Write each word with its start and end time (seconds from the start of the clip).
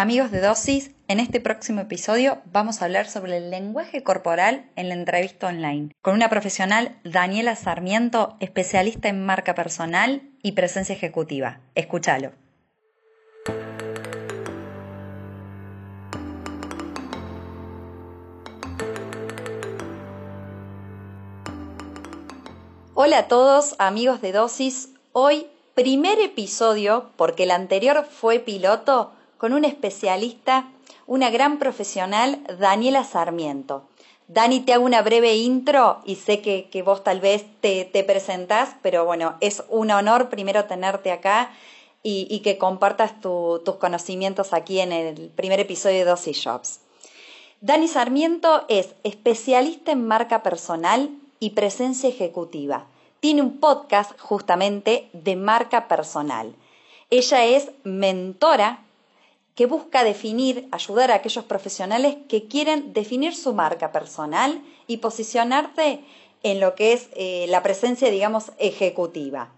Amigos 0.00 0.30
de 0.30 0.40
Dosis, 0.40 0.92
en 1.08 1.18
este 1.18 1.40
próximo 1.40 1.80
episodio 1.80 2.38
vamos 2.52 2.80
a 2.80 2.84
hablar 2.84 3.08
sobre 3.08 3.38
el 3.38 3.50
lenguaje 3.50 4.04
corporal 4.04 4.70
en 4.76 4.88
la 4.88 4.94
entrevista 4.94 5.48
online 5.48 5.90
con 6.02 6.14
una 6.14 6.30
profesional, 6.30 7.00
Daniela 7.02 7.56
Sarmiento, 7.56 8.36
especialista 8.38 9.08
en 9.08 9.26
marca 9.26 9.56
personal 9.56 10.22
y 10.40 10.52
presencia 10.52 10.94
ejecutiva. 10.94 11.58
Escúchalo. 11.74 12.30
Hola 22.94 23.18
a 23.18 23.26
todos, 23.26 23.74
amigos 23.80 24.20
de 24.20 24.30
Dosis. 24.30 24.90
Hoy, 25.10 25.48
primer 25.74 26.20
episodio, 26.20 27.10
porque 27.16 27.42
el 27.42 27.50
anterior 27.50 28.06
fue 28.08 28.38
piloto 28.38 29.17
con 29.38 29.52
un 29.52 29.64
especialista, 29.64 30.68
una 31.06 31.30
gran 31.30 31.58
profesional, 31.58 32.40
Daniela 32.58 33.04
Sarmiento. 33.04 33.88
Dani, 34.26 34.60
te 34.60 34.74
hago 34.74 34.84
una 34.84 35.00
breve 35.00 35.36
intro 35.36 36.02
y 36.04 36.16
sé 36.16 36.42
que, 36.42 36.82
vos 36.82 37.02
tal 37.02 37.20
vez 37.20 37.46
te, 37.62 37.86
te, 37.86 38.04
presentás, 38.04 38.76
pero 38.82 39.06
bueno, 39.06 39.36
es 39.40 39.64
un 39.70 39.90
honor 39.90 40.28
primero 40.28 40.66
tenerte 40.66 41.12
acá 41.12 41.50
y, 42.02 42.40
que 42.40 42.58
compartas 42.58 43.20
tus 43.20 43.76
conocimientos 43.76 44.52
aquí 44.52 44.80
en 44.80 44.92
el 44.92 45.30
primer 45.30 45.60
episodio 45.60 45.98
de 45.98 46.04
Dosis 46.04 46.36
Shops. 46.36 46.80
Dani 47.60 47.88
Sarmiento 47.88 48.64
es 48.68 48.94
especialista 49.02 49.92
en 49.92 50.06
marca 50.06 50.42
personal 50.42 51.10
y 51.40 51.50
presencia 51.50 52.08
ejecutiva. 52.08 52.86
Tiene 53.20 53.42
un 53.42 53.58
podcast 53.58 54.18
justamente 54.20 55.08
de 55.12 55.36
marca 55.36 55.88
personal. 55.88 56.54
Ella 57.10 57.44
es 57.44 57.70
mentora 57.82 58.84
que 59.58 59.66
busca 59.66 60.04
definir, 60.04 60.68
ayudar 60.70 61.10
a 61.10 61.16
aquellos 61.16 61.44
profesionales 61.44 62.16
que 62.28 62.46
quieren 62.46 62.92
definir 62.92 63.34
su 63.34 63.54
marca 63.54 63.90
personal 63.90 64.62
y 64.86 64.98
posicionarse 64.98 65.98
en 66.44 66.60
lo 66.60 66.76
que 66.76 66.92
es 66.92 67.08
eh, 67.16 67.46
la 67.48 67.64
presencia, 67.64 68.08
digamos, 68.08 68.52
ejecutiva. 68.58 69.50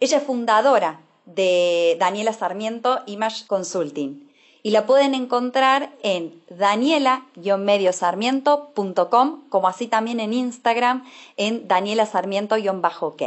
Ella 0.00 0.16
es 0.16 0.24
fundadora 0.24 1.02
de 1.26 1.98
Daniela 2.00 2.32
Sarmiento 2.32 3.00
Image 3.04 3.46
Consulting 3.46 4.26
y 4.62 4.70
la 4.70 4.86
pueden 4.86 5.14
encontrar 5.14 5.92
en 6.02 6.42
daniela-mediosarmiento.com, 6.48 9.48
como 9.50 9.68
así 9.68 9.86
también 9.86 10.20
en 10.20 10.32
Instagram 10.32 11.04
en 11.36 11.68
Daniela 11.68 12.06
Sarmiento-ok. 12.06 13.22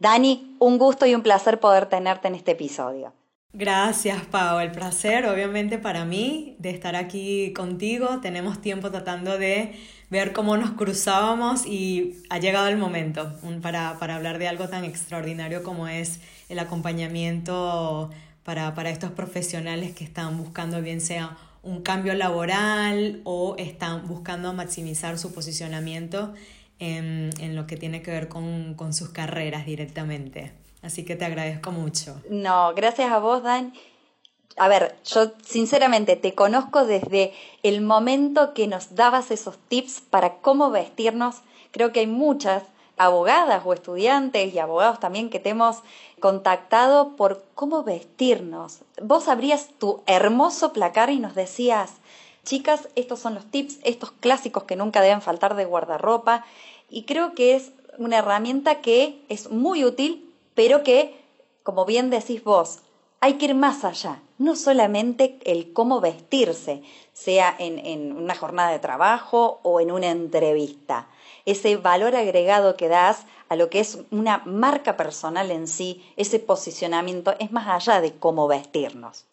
Dani, 0.00 0.56
un 0.58 0.78
gusto 0.78 1.06
y 1.06 1.14
un 1.14 1.22
placer 1.22 1.60
poder 1.60 1.86
tenerte 1.86 2.26
en 2.26 2.34
este 2.34 2.50
episodio. 2.50 3.12
Gracias, 3.56 4.26
Pau. 4.26 4.58
El 4.58 4.72
placer, 4.72 5.26
obviamente, 5.26 5.78
para 5.78 6.04
mí 6.04 6.56
de 6.58 6.70
estar 6.70 6.96
aquí 6.96 7.52
contigo. 7.52 8.18
Tenemos 8.20 8.60
tiempo 8.60 8.90
tratando 8.90 9.38
de 9.38 9.76
ver 10.10 10.32
cómo 10.32 10.56
nos 10.56 10.72
cruzábamos 10.72 11.64
y 11.64 12.16
ha 12.30 12.38
llegado 12.38 12.66
el 12.66 12.76
momento 12.76 13.32
para, 13.62 13.96
para 14.00 14.16
hablar 14.16 14.40
de 14.40 14.48
algo 14.48 14.68
tan 14.68 14.84
extraordinario 14.84 15.62
como 15.62 15.86
es 15.86 16.18
el 16.48 16.58
acompañamiento 16.58 18.10
para, 18.42 18.74
para 18.74 18.90
estos 18.90 19.12
profesionales 19.12 19.94
que 19.94 20.02
están 20.02 20.36
buscando 20.36 20.82
bien 20.82 21.00
sea 21.00 21.36
un 21.62 21.82
cambio 21.82 22.14
laboral 22.14 23.20
o 23.22 23.54
están 23.56 24.08
buscando 24.08 24.52
maximizar 24.52 25.16
su 25.16 25.32
posicionamiento 25.32 26.34
en, 26.80 27.30
en 27.38 27.54
lo 27.54 27.68
que 27.68 27.76
tiene 27.76 28.02
que 28.02 28.10
ver 28.10 28.26
con, 28.26 28.74
con 28.74 28.92
sus 28.92 29.10
carreras 29.10 29.64
directamente. 29.64 30.63
Así 30.84 31.04
que 31.04 31.16
te 31.16 31.24
agradezco 31.24 31.72
mucho. 31.72 32.20
No, 32.28 32.74
gracias 32.74 33.10
a 33.10 33.18
vos, 33.18 33.42
Dan. 33.42 33.72
A 34.56 34.68
ver, 34.68 34.96
yo 35.06 35.32
sinceramente 35.42 36.14
te 36.14 36.34
conozco 36.34 36.84
desde 36.84 37.32
el 37.62 37.80
momento 37.80 38.52
que 38.52 38.66
nos 38.68 38.94
dabas 38.94 39.30
esos 39.30 39.56
tips 39.68 40.02
para 40.02 40.36
cómo 40.36 40.70
vestirnos. 40.70 41.36
Creo 41.72 41.90
que 41.90 42.00
hay 42.00 42.06
muchas 42.06 42.62
abogadas 42.98 43.62
o 43.64 43.72
estudiantes 43.72 44.54
y 44.54 44.58
abogados 44.58 45.00
también 45.00 45.30
que 45.30 45.40
te 45.40 45.48
hemos 45.48 45.78
contactado 46.20 47.16
por 47.16 47.42
cómo 47.54 47.82
vestirnos. 47.82 48.80
Vos 49.02 49.26
abrías 49.26 49.70
tu 49.78 50.02
hermoso 50.06 50.72
placar 50.74 51.08
y 51.08 51.18
nos 51.18 51.34
decías, 51.34 51.92
chicas, 52.44 52.88
estos 52.94 53.18
son 53.18 53.34
los 53.34 53.46
tips, 53.46 53.78
estos 53.84 54.12
clásicos 54.12 54.64
que 54.64 54.76
nunca 54.76 55.00
deben 55.00 55.22
faltar 55.22 55.56
de 55.56 55.64
guardarropa. 55.64 56.44
Y 56.90 57.04
creo 57.04 57.34
que 57.34 57.56
es 57.56 57.72
una 57.96 58.18
herramienta 58.18 58.82
que 58.82 59.24
es 59.30 59.50
muy 59.50 59.84
útil 59.84 60.30
pero 60.54 60.82
que, 60.82 61.14
como 61.62 61.84
bien 61.84 62.10
decís 62.10 62.42
vos, 62.44 62.80
hay 63.20 63.34
que 63.34 63.46
ir 63.46 63.54
más 63.54 63.84
allá, 63.84 64.20
no 64.36 64.54
solamente 64.54 65.38
el 65.44 65.72
cómo 65.72 66.02
vestirse, 66.02 66.82
sea 67.14 67.54
en, 67.58 68.12
una 68.12 68.34
jornada 68.34 68.70
de 68.70 68.78
trabajo 68.78 69.60
o 69.62 69.80
en 69.80 69.90
una 69.90 70.10
entrevista. 70.10 71.08
Ese 71.46 71.76
valor 71.76 72.16
agregado 72.16 72.76
que 72.76 72.88
das 72.88 73.24
a 73.48 73.56
lo 73.56 73.70
que 73.70 73.80
es 73.80 73.98
una 74.10 74.42
marca 74.44 74.98
personal 74.98 75.50
en 75.50 75.68
sí, 75.68 76.04
ese 76.16 76.38
posicionamiento, 76.38 77.34
es 77.38 77.50
más 77.50 77.66
allá 77.68 78.02
de 78.02 78.12
cómo 78.12 78.46
vestirnos. 78.46 79.24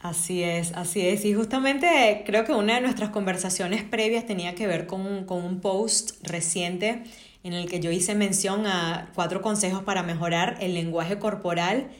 Así 0.00 0.42
es, 0.42 0.72
así 0.72 1.08
es. 1.08 1.24
Y 1.24 1.32
justamente 1.32 2.24
creo 2.26 2.44
que 2.44 2.52
una 2.52 2.74
de 2.74 2.82
nuestras 2.82 3.08
conversaciones 3.08 3.84
previas 3.84 4.26
tenía 4.26 4.54
que 4.54 4.66
ver 4.66 4.86
con, 4.86 5.24
con 5.24 5.42
un 5.42 5.60
post 5.60 6.22
reciente 6.22 7.04
en 7.44 7.52
el 7.52 7.68
que 7.68 7.78
yo 7.78 7.92
hice 7.92 8.14
mención 8.14 8.66
a 8.66 9.10
cuatro 9.14 9.42
consejos 9.42 9.82
para 9.82 10.02
mejorar 10.02 10.56
el 10.60 10.74
lenguaje 10.74 11.18
corporal 11.18 11.90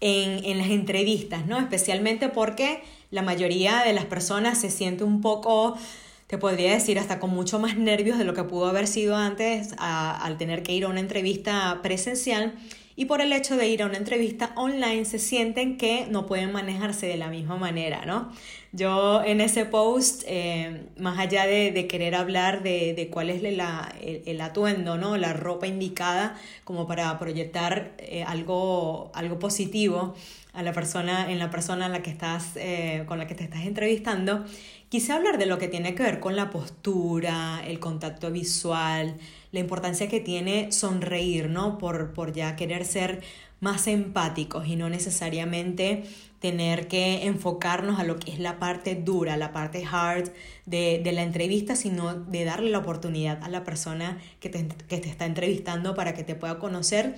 en, 0.00 0.44
en, 0.44 0.58
las 0.58 0.68
entrevistas, 0.68 1.46
¿no? 1.46 1.58
Especialmente 1.58 2.28
porque 2.28 2.82
la 3.10 3.22
mayoría 3.22 3.84
de 3.84 3.92
las 3.92 4.04
personas 4.04 4.60
se 4.60 4.70
siente 4.70 5.04
un 5.04 5.20
poco, 5.20 5.78
te 6.26 6.36
podría 6.36 6.72
decir, 6.72 6.98
hasta 6.98 7.20
con 7.20 7.30
mucho 7.30 7.60
más 7.60 7.76
nervios 7.76 8.18
de 8.18 8.24
lo 8.24 8.34
que 8.34 8.42
pudo 8.42 8.66
haber 8.66 8.88
sido 8.88 9.16
antes 9.16 9.70
al 9.78 10.36
tener 10.36 10.64
que 10.64 10.72
ir 10.72 10.84
a 10.84 10.88
una 10.88 11.00
entrevista 11.00 11.78
presencial 11.82 12.52
y 12.96 13.06
por 13.06 13.20
el 13.20 13.32
hecho 13.32 13.56
de 13.56 13.68
ir 13.68 13.82
a 13.82 13.86
una 13.86 13.96
entrevista 13.96 14.52
online 14.56 15.04
se 15.04 15.18
sienten 15.18 15.76
que 15.76 16.06
no 16.10 16.26
pueden 16.26 16.52
manejarse 16.52 17.06
de 17.06 17.16
la 17.16 17.28
misma 17.28 17.56
manera, 17.56 18.04
¿no? 18.04 18.30
Yo 18.72 19.22
en 19.22 19.42
ese 19.42 19.66
post, 19.66 20.22
eh, 20.26 20.86
más 20.96 21.18
allá 21.18 21.46
de, 21.46 21.86
querer 21.86 22.14
hablar 22.14 22.62
de, 22.62 23.08
cuál 23.12 23.28
es 23.28 23.42
el, 23.44 24.40
atuendo, 24.40 24.96
¿no? 24.96 25.18
La 25.18 25.34
ropa 25.34 25.66
indicada 25.66 26.38
como 26.64 26.86
para 26.86 27.18
proyectar 27.18 27.92
eh, 27.98 28.24
algo, 28.26 29.10
algo 29.14 29.38
positivo 29.38 30.14
a 30.54 30.62
la 30.62 30.72
persona, 30.72 31.30
en 31.30 31.38
la 31.38 31.50
persona 31.50 31.88
la 31.88 32.02
que 32.02 32.10
estás, 32.10 32.56
eh, 32.56 33.04
con 33.06 33.18
la 33.18 33.26
que 33.26 33.34
te 33.34 33.44
estás 33.44 33.64
entrevistando, 33.64 34.44
quise 34.92 35.14
hablar 35.14 35.38
de 35.38 35.46
lo 35.46 35.56
que 35.56 35.68
tiene 35.68 35.94
que 35.94 36.02
ver 36.02 36.20
con 36.20 36.36
la 36.36 36.50
postura, 36.50 37.62
el 37.66 37.80
contacto 37.80 38.30
visual, 38.30 39.16
la 39.50 39.58
importancia 39.58 40.06
que 40.06 40.20
tiene 40.20 40.70
sonreír, 40.70 41.48
¿no? 41.48 41.78
Por, 41.78 42.12
por 42.12 42.34
ya 42.34 42.56
querer 42.56 42.84
ser 42.84 43.22
más 43.58 43.86
empáticos 43.86 44.66
y 44.66 44.76
no 44.76 44.90
necesariamente 44.90 46.02
tener 46.40 46.88
que 46.88 47.24
enfocarnos 47.26 47.98
a 47.98 48.04
lo 48.04 48.18
que 48.18 48.32
es 48.32 48.38
la 48.38 48.58
parte 48.58 48.94
dura, 48.94 49.38
la 49.38 49.50
parte 49.50 49.82
hard 49.90 50.28
de, 50.66 51.00
de 51.02 51.12
la 51.12 51.22
entrevista, 51.22 51.74
sino 51.74 52.12
de 52.14 52.44
darle 52.44 52.68
la 52.68 52.80
oportunidad 52.80 53.42
a 53.42 53.48
la 53.48 53.64
persona 53.64 54.20
que 54.40 54.50
te, 54.50 54.68
que 54.68 54.98
te 54.98 55.08
está 55.08 55.24
entrevistando 55.24 55.94
para 55.94 56.12
que 56.12 56.22
te 56.22 56.34
pueda 56.34 56.58
conocer. 56.58 57.16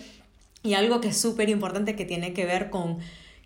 Y 0.62 0.74
algo 0.74 1.00
que 1.00 1.08
es 1.08 1.20
súper 1.20 1.48
importante 1.48 1.96
que 1.96 2.04
tiene 2.04 2.34
que 2.34 2.44
ver 2.44 2.70
con 2.70 2.98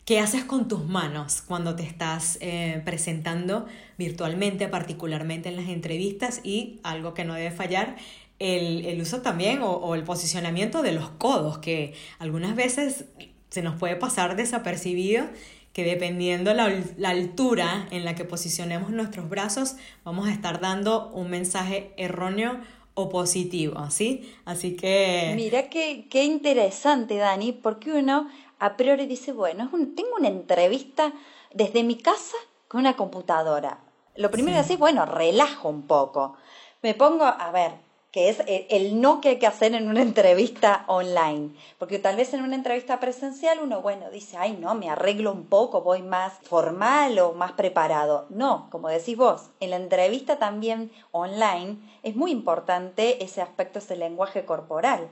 qué 0.09 0.21
haces 0.21 0.43
con 0.43 0.69
tus 0.69 0.87
manos 0.87 1.43
cuando 1.43 1.77
te 1.77 1.83
estás 1.83 2.39
eh, 2.41 2.81
presentando 2.87 3.67
virtualmente, 3.99 4.67
particularmente 4.67 5.51
en 5.51 5.57
las 5.57 5.69
entrevistas, 5.69 6.41
y 6.43 6.81
algo 6.83 7.13
que 7.13 7.27
no 7.27 7.35
debe 7.35 7.51
fallar 7.51 7.95
el, 8.39 8.99
uso 9.03 9.21
también 9.21 9.61
o, 9.61 9.95
el 9.95 10.05
posicionamiento 10.05 10.81
de 10.81 10.93
los 10.93 11.11
codos, 11.11 11.59
que 11.59 11.93
algunas 12.19 12.57
veces 12.57 13.05
se 13.51 13.61
nos 13.61 13.79
puede 13.79 13.97
pasar 13.97 14.35
desapercibido, 14.35 15.27
que 15.75 15.85
dependiendo 15.85 16.55
la, 16.55 16.73
la 16.97 17.11
altura 17.11 17.87
en 17.91 18.07
la 18.07 18.15
que 18.15 18.25
posicionemos 18.25 18.89
nuestros 18.89 19.29
brazos, 19.29 19.77
vamos 20.05 20.27
a 20.27 20.33
estar 20.33 20.59
dando 20.59 21.11
un 21.11 21.29
mensaje 21.29 21.93
erróneo 21.99 22.59
o 22.95 23.11
positivo, 23.11 23.91
¿sí? 23.91 24.29
Así 24.47 24.75
que... 24.75 25.35
Mira 25.37 25.69
qué, 25.69 26.07
qué 26.11 26.25
interesante, 26.25 27.17
Dani, 27.17 27.53
porque 27.53 27.93
uno 27.93 28.27
a 28.59 28.77
priori 28.77 29.07
dice, 29.07 29.33
bueno, 29.33 29.71
tengo 29.97 30.17
una 30.19 30.29
entrevista 30.29 31.13
desde 31.53 31.83
mi 31.83 31.97
casa 31.97 32.37
con 32.69 32.81
una 32.81 32.97
computadora. 32.97 33.79
Lo 34.17 34.31
primero 34.31 34.57
que 34.57 34.61
haces 34.61 34.73
es, 34.73 34.79
bueno, 34.79 35.07
relajo 35.07 35.69
un 35.69 35.83
poco. 35.87 36.37
Me 36.83 36.95
pongo, 36.95 37.25
a 37.25 37.51
ver, 37.53 37.73
que 38.11 38.31
es 38.31 38.43
el 38.47 39.01
no 39.01 39.21
que 39.21 39.29
hay 39.31 39.39
que 39.39 39.47
hacer 39.47 39.75
en 39.75 39.89
una 39.89 40.03
entrevista 40.03 40.85
online. 40.87 41.51
Porque 41.79 41.99
tal 41.99 42.17
vez 42.17 42.33
en 42.35 42.43
una 42.43 42.55
entrevista 42.55 43.01
presencial 43.01 43.61
uno, 43.63 43.83
bueno, 43.83 44.11
dice, 44.11 44.37
ay, 44.39 44.57
no, 44.59 44.75
me 44.75 44.91
arreglo 44.91 45.31
un 45.33 45.45
poco, 45.47 45.83
voy 45.83 46.03
más 46.03 46.35
formal 46.43 47.19
o 47.19 47.33
más 47.33 47.53
preparado. 47.53 48.27
No, 48.31 48.69
como 48.71 48.89
decís 48.89 49.17
vos, 49.17 49.51
en 49.61 49.71
la 49.71 49.77
entrevista 49.77 50.39
también 50.39 50.91
online 51.13 51.77
es 52.03 52.17
muy 52.17 52.31
importante 52.31 53.23
ese 53.23 53.43
aspecto, 53.43 53.79
ese 53.79 53.97
lenguaje 53.97 54.45
corporal. 54.45 55.09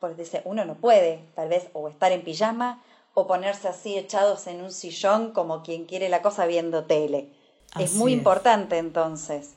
Porque 0.00 0.22
dice, 0.22 0.42
uno 0.44 0.64
no 0.64 0.76
puede 0.76 1.24
tal 1.34 1.48
vez 1.48 1.68
o 1.72 1.88
estar 1.88 2.12
en 2.12 2.22
pijama 2.22 2.82
o 3.18 3.26
ponerse 3.26 3.68
así 3.68 3.98
echados 3.98 4.46
en 4.46 4.62
un 4.62 4.70
sillón 4.70 5.32
como 5.32 5.62
quien 5.62 5.86
quiere 5.86 6.08
la 6.08 6.22
cosa 6.22 6.46
viendo 6.46 6.84
tele. 6.84 7.30
es 7.78 7.94
muy 7.94 8.12
importante 8.12 8.78
entonces. 8.78 9.54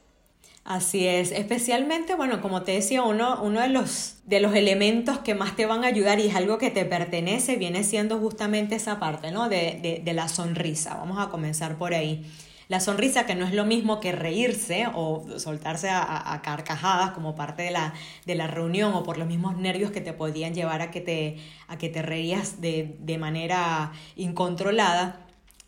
Así 0.64 1.08
es, 1.08 1.32
especialmente, 1.32 2.14
bueno, 2.14 2.40
como 2.40 2.62
te 2.62 2.74
decía, 2.74 3.02
uno, 3.02 3.42
uno 3.42 3.62
de, 3.62 3.70
los, 3.70 4.18
de 4.26 4.40
los 4.40 4.54
elementos 4.54 5.18
que 5.20 5.34
más 5.34 5.56
te 5.56 5.66
van 5.66 5.84
a 5.84 5.88
ayudar 5.88 6.20
y 6.20 6.28
es 6.28 6.36
algo 6.36 6.60
que 6.60 6.70
te 6.70 6.86
pertenece, 6.86 7.56
viene 7.56 7.84
siendo 7.84 8.20
justamente 8.20 8.76
esa 8.76 9.00
parte, 9.00 9.32
¿no? 9.32 9.50
De, 9.50 10.02
de, 10.04 10.14
la 10.14 10.28
sonrisa. 10.28 10.96
Vamos 10.98 11.18
a 11.20 11.30
comenzar 11.30 11.80
por 11.80 11.96
ahí. 11.96 12.32
La 12.72 12.80
sonrisa 12.80 13.26
que 13.26 13.36
no 13.36 13.46
es 13.46 13.54
lo 13.54 13.66
mismo 13.66 14.00
que 14.00 14.14
reírse 14.14 14.88
o 14.96 15.26
soltarse 15.40 15.90
a, 15.90 16.40
carcajadas 16.42 17.12
como 17.12 17.36
parte 17.36 17.64
de 17.64 17.72
la, 17.72 17.94
de 18.26 18.34
la, 18.34 18.48
reunión 18.48 18.94
o 18.94 19.04
por 19.04 19.18
los 19.18 19.28
mismos 19.28 19.58
nervios 19.58 19.92
que 19.92 20.00
te 20.00 20.14
podían 20.14 20.54
llevar 20.54 20.82
a 20.82 20.90
que 20.90 21.02
te, 21.02 21.36
a 21.68 21.78
que 21.78 21.90
te 21.90 22.02
reías 22.02 22.62
de, 22.62 22.96
de 23.00 23.18
manera 23.18 23.92
incontrolada, 24.16 25.20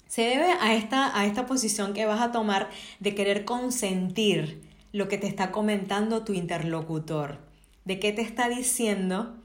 se 0.07 0.21
debe 0.21 0.53
a 0.61 0.75
esta, 0.75 1.19
a 1.19 1.25
esta 1.25 1.45
posición 1.45 1.93
que 1.93 2.05
vas 2.05 2.21
a 2.21 2.31
tomar 2.31 2.69
de 3.01 3.13
querer 3.13 3.43
consentir 3.43 4.63
lo 4.93 5.09
que 5.09 5.17
te 5.17 5.27
está 5.27 5.51
comentando 5.51 6.23
tu 6.23 6.31
interlocutor, 6.31 7.39
de 7.83 7.99
qué 7.99 8.13
te 8.13 8.21
está 8.21 8.47
diciendo 8.47 9.42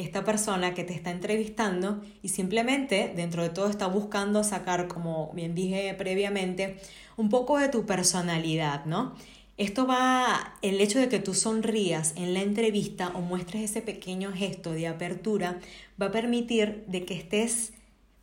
esta 0.00 0.24
persona 0.24 0.74
que 0.74 0.84
te 0.84 0.94
está 0.94 1.10
entrevistando 1.10 2.02
y 2.22 2.28
simplemente 2.28 3.12
dentro 3.14 3.42
de 3.42 3.50
todo 3.50 3.68
está 3.68 3.86
buscando 3.86 4.42
sacar, 4.44 4.88
como 4.88 5.30
bien 5.34 5.54
dije 5.54 5.94
previamente, 5.94 6.76
un 7.16 7.28
poco 7.28 7.58
de 7.58 7.68
tu 7.68 7.86
personalidad, 7.86 8.84
¿no? 8.86 9.14
Esto 9.56 9.86
va, 9.86 10.54
el 10.62 10.80
hecho 10.80 10.98
de 10.98 11.10
que 11.10 11.18
tú 11.18 11.34
sonrías 11.34 12.14
en 12.16 12.32
la 12.32 12.40
entrevista 12.40 13.12
o 13.14 13.20
muestres 13.20 13.64
ese 13.64 13.82
pequeño 13.82 14.32
gesto 14.32 14.72
de 14.72 14.86
apertura, 14.86 15.60
va 16.00 16.06
a 16.06 16.12
permitir 16.12 16.84
de 16.86 17.04
que 17.04 17.14
estés 17.14 17.74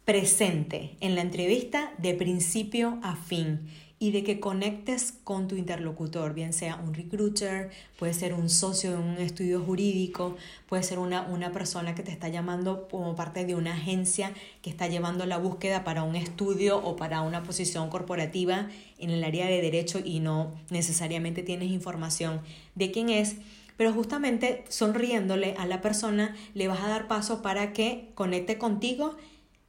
presente 0.04 0.96
en 1.00 1.14
la 1.14 1.22
entrevista 1.22 1.94
de 2.00 2.16
principio 2.16 2.98
a 3.04 3.16
fin 3.16 3.68
y 4.00 4.12
de 4.12 4.24
que 4.24 4.40
conectes 4.40 5.14
con 5.24 5.48
tu 5.48 5.56
interlocutor, 5.56 6.34
bien 6.34 6.54
sea 6.54 6.76
un 6.76 6.94
recruiter, 6.94 7.72
puede 7.98 8.14
ser 8.14 8.34
un 8.34 8.48
socio 8.50 8.92
de 8.92 8.98
un 8.98 9.18
estudio 9.18 9.60
jurídico, 9.60 10.36
puede 10.68 10.84
ser 10.84 11.00
una, 11.00 11.24
una 11.24 11.52
persona 11.52 11.96
que 11.96 12.04
te 12.04 12.12
está 12.12 12.28
llamando 12.28 12.88
como 12.90 13.16
parte 13.16 13.46
de 13.46 13.56
una 13.56 13.74
agencia 13.74 14.34
que 14.62 14.70
está 14.70 14.88
llevando 14.88 15.26
la 15.26 15.38
búsqueda 15.40 15.84
para 15.84 16.04
un 16.04 16.16
estudio 16.16 16.78
o 16.78 16.96
para 16.96 17.22
una 17.22 17.42
posición 17.42 17.90
corporativa 17.90 18.70
en 19.00 19.10
el 19.10 19.24
área 19.24 19.48
de 19.48 19.62
derecho 19.62 20.00
y 20.04 20.20
no 20.20 20.54
necesariamente 20.70 21.42
tienes 21.42 21.72
información 21.72 22.42
de 22.76 22.92
quién 22.92 23.10
es. 23.10 23.38
Pero 23.78 23.94
justamente 23.94 24.64
sonriéndole 24.70 25.56
a 25.58 25.66
la 25.66 25.82
persona 25.82 26.36
le 26.54 26.68
vas 26.68 26.82
a 26.82 26.88
dar 26.88 27.08
paso 27.08 27.42
para 27.42 27.74
que 27.74 28.10
conecte 28.14 28.60
contigo, 28.60 29.16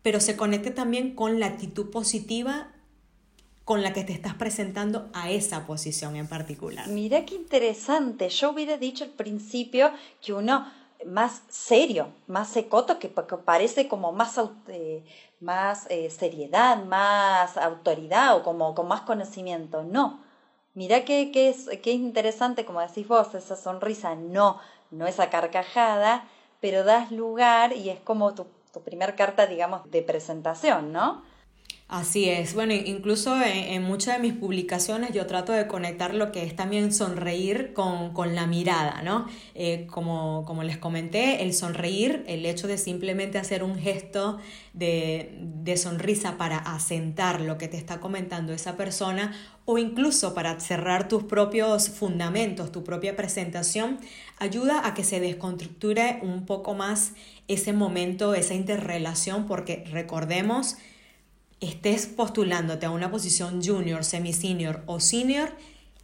pero 0.02 0.20
se 0.20 0.36
conecte 0.36 0.70
también 0.70 1.14
con 1.14 1.40
la 1.40 1.46
actitud 1.46 1.90
positiva 1.90 2.72
con 3.68 3.82
la 3.82 3.92
que 3.92 4.02
te 4.02 4.14
estás 4.14 4.32
presentando 4.32 5.10
a 5.12 5.30
esa 5.30 5.66
posición 5.66 6.16
en 6.16 6.26
particular. 6.26 6.88
Mira 6.88 7.26
qué 7.26 7.34
interesante. 7.34 8.30
Yo 8.30 8.52
hubiera 8.52 8.78
dicho 8.78 9.04
al 9.04 9.10
principio 9.10 9.90
que 10.22 10.32
uno 10.32 10.66
más 11.04 11.42
serio, 11.50 12.08
más 12.28 12.48
secoto, 12.48 12.98
que 12.98 13.08
parece 13.10 13.86
como 13.86 14.10
más, 14.10 14.40
eh, 14.68 15.04
más 15.40 15.86
eh, 15.90 16.08
seriedad, 16.08 16.82
más 16.84 17.58
autoridad 17.58 18.38
o 18.38 18.42
como 18.42 18.74
con 18.74 18.88
más 18.88 19.02
conocimiento. 19.02 19.82
No. 19.82 20.18
Mira 20.72 21.04
qué, 21.04 21.30
qué, 21.30 21.50
es, 21.50 21.68
qué 21.82 21.92
interesante, 21.92 22.64
como 22.64 22.80
decís 22.80 23.06
vos, 23.06 23.34
esa 23.34 23.54
sonrisa, 23.54 24.14
no, 24.14 24.58
no 24.90 25.06
esa 25.06 25.28
carcajada, 25.28 26.26
pero 26.62 26.84
das 26.84 27.12
lugar 27.12 27.74
y 27.74 27.90
es 27.90 28.00
como 28.00 28.32
tu, 28.32 28.46
tu 28.72 28.80
primer 28.80 29.14
carta, 29.14 29.46
digamos, 29.46 29.90
de 29.90 30.00
presentación, 30.00 30.90
¿no? 30.90 31.27
Así 31.88 32.28
es. 32.28 32.52
Bueno, 32.52 32.74
incluso 32.74 33.40
en, 33.42 33.82
muchas 33.82 34.16
de 34.16 34.22
mis 34.22 34.34
publicaciones 34.34 35.14
yo 35.14 35.26
trato 35.26 35.52
de 35.52 35.66
conectar 35.66 36.12
lo 36.14 36.32
que 36.32 36.44
es 36.44 36.54
también 36.54 36.92
sonreír 36.92 37.72
con, 37.72 38.12
la 38.34 38.46
mirada, 38.46 39.00
¿no? 39.00 39.26
Eh, 39.54 39.86
como, 39.90 40.44
como, 40.44 40.64
les 40.64 40.76
comenté, 40.76 41.42
el 41.42 41.54
sonreír, 41.54 42.24
el 42.26 42.44
hecho 42.44 42.68
de 42.68 42.76
simplemente 42.76 43.38
hacer 43.38 43.62
un 43.62 43.78
gesto 43.78 44.38
de, 44.74 45.34
de 45.40 45.78
sonrisa 45.78 46.36
para 46.36 46.58
asentar 46.58 47.40
lo 47.40 47.56
que 47.56 47.68
te 47.68 47.78
está 47.78 48.00
comentando 48.00 48.52
esa 48.52 48.76
persona 48.76 49.32
o 49.64 49.78
incluso 49.78 50.34
para 50.34 50.60
cerrar 50.60 51.08
tus 51.08 51.22
propios 51.22 51.88
fundamentos, 51.88 52.70
tu 52.70 52.84
propia 52.84 53.16
presentación, 53.16 53.98
ayuda 54.38 54.86
a 54.86 54.92
que 54.92 55.04
se 55.04 55.20
desconstructure 55.20 56.18
un 56.20 56.44
poco 56.44 56.74
más 56.74 57.14
ese 57.48 57.72
momento, 57.72 58.34
esa 58.34 58.52
interrelación, 58.52 59.46
porque 59.46 59.84
recordemos, 59.90 60.76
estés 61.60 62.06
postulándote 62.06 62.86
a 62.86 62.90
una 62.90 63.10
posición 63.10 63.62
junior, 63.62 64.04
semi-senior 64.04 64.82
o 64.86 65.00
senior, 65.00 65.50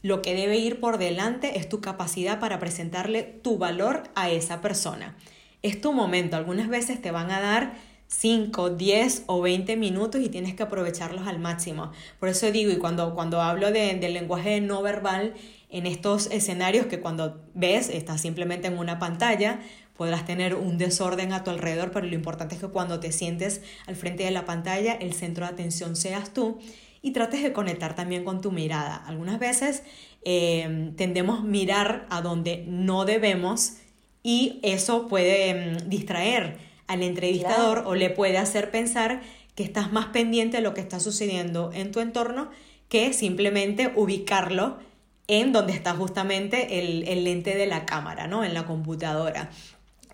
lo 0.03 0.21
que 0.21 0.35
debe 0.35 0.59
ir 0.59 0.81
por 0.81 0.99
delante 0.99 1.59
es 1.59 1.69
tu 1.69 1.81
capacidad 1.81 2.39
para 2.39 2.59
presentarle 2.59 3.23
tu 3.23 3.57
valor 3.57 4.03
a 4.15 4.31
esa 4.31 4.61
persona. 4.61 5.17
Es 5.63 5.81
tu 5.81 5.93
momento. 5.93 6.37
Algunas 6.37 6.69
veces 6.69 7.01
te 7.01 7.11
van 7.11 7.31
a 7.31 7.41
dar 7.41 7.75
5, 8.09 8.71
10 8.71 9.25
o 9.27 9.41
20 9.41 9.77
minutos 9.77 10.21
y 10.21 10.29
tienes 10.29 10.55
que 10.55 10.63
aprovecharlos 10.63 11.27
al 11.27 11.39
máximo. 11.39 11.91
Por 12.21 12.29
eso 12.29 12.51
digo, 12.51 12.71
y 12.71 12.77
cuando, 12.77 13.15
cuando 13.15 13.41
hablo 13.41 13.71
de, 13.71 13.95
del 13.95 14.13
lenguaje 14.13 14.61
no 14.61 14.83
verbal, 14.83 15.35
en 15.71 15.87
estos 15.87 16.27
escenarios 16.27 16.87
que 16.87 17.01
cuando 17.01 17.43
ves, 17.55 17.89
estás 17.89 18.21
simplemente 18.21 18.69
en 18.69 18.79
una 18.79 18.99
pantalla, 18.99 19.61
podrás 19.97 20.27
tener 20.27 20.55
un 20.55 20.79
desorden 20.79 21.33
a 21.33 21.45
tu 21.45 21.51
alrededor, 21.51 21.91
pero 21.93 22.07
lo 22.07 22.15
importante 22.15 22.55
es 22.55 22.61
que 22.61 22.69
cuando 22.69 23.01
te 23.01 23.13
sientes 23.13 23.63
al 23.87 23.97
frente 23.97 24.25
de 24.25 24.31
la 24.31 24.45
pantalla, 24.45 24.95
el 24.95 25.15
centro 25.15 25.47
de 25.47 25.53
atención 25.53 25.97
seas 25.97 26.33
tú 26.33 26.59
y 27.03 27.13
trates 27.13 27.43
de 27.43 27.53
conectar 27.53 27.95
también 27.95 28.25
con 28.25 28.41
tu 28.41 28.51
mirada. 28.51 28.97
Algunas 29.07 29.39
veces 29.39 29.83
eh, 30.25 30.93
tendemos 30.97 31.41
a 31.41 31.43
mirar 31.43 32.07
a 32.11 32.23
donde 32.23 32.65
no 32.67 33.05
debemos 33.05 33.75
y 34.23 34.59
eso 34.63 35.07
puede 35.07 35.55
mm, 35.55 35.89
distraer 35.89 36.59
al 36.87 37.03
entrevistador 37.03 37.85
o 37.87 37.95
le 37.95 38.11
puede 38.11 38.39
hacer 38.39 38.71
pensar 38.71 39.23
que 39.55 39.63
estás 39.63 39.93
más 39.93 40.07
pendiente 40.07 40.57
de 40.57 40.63
lo 40.63 40.75
que 40.75 40.81
está 40.81 40.99
sucediendo 40.99 41.71
en 41.73 41.93
tu 41.93 42.01
entorno 42.01 42.51
que 42.89 43.13
simplemente 43.13 43.93
ubicarlo 43.95 44.79
en 45.27 45.53
donde 45.53 45.73
está 45.73 45.95
justamente 45.95 46.79
el, 46.81 47.07
el 47.09 47.25
lente 47.25 47.57
de 47.57 47.67
la 47.67 47.87
cámara, 47.87 48.27
¿no? 48.27 48.45
En 48.45 48.53
la 48.53 48.67
computadora. 48.67 49.51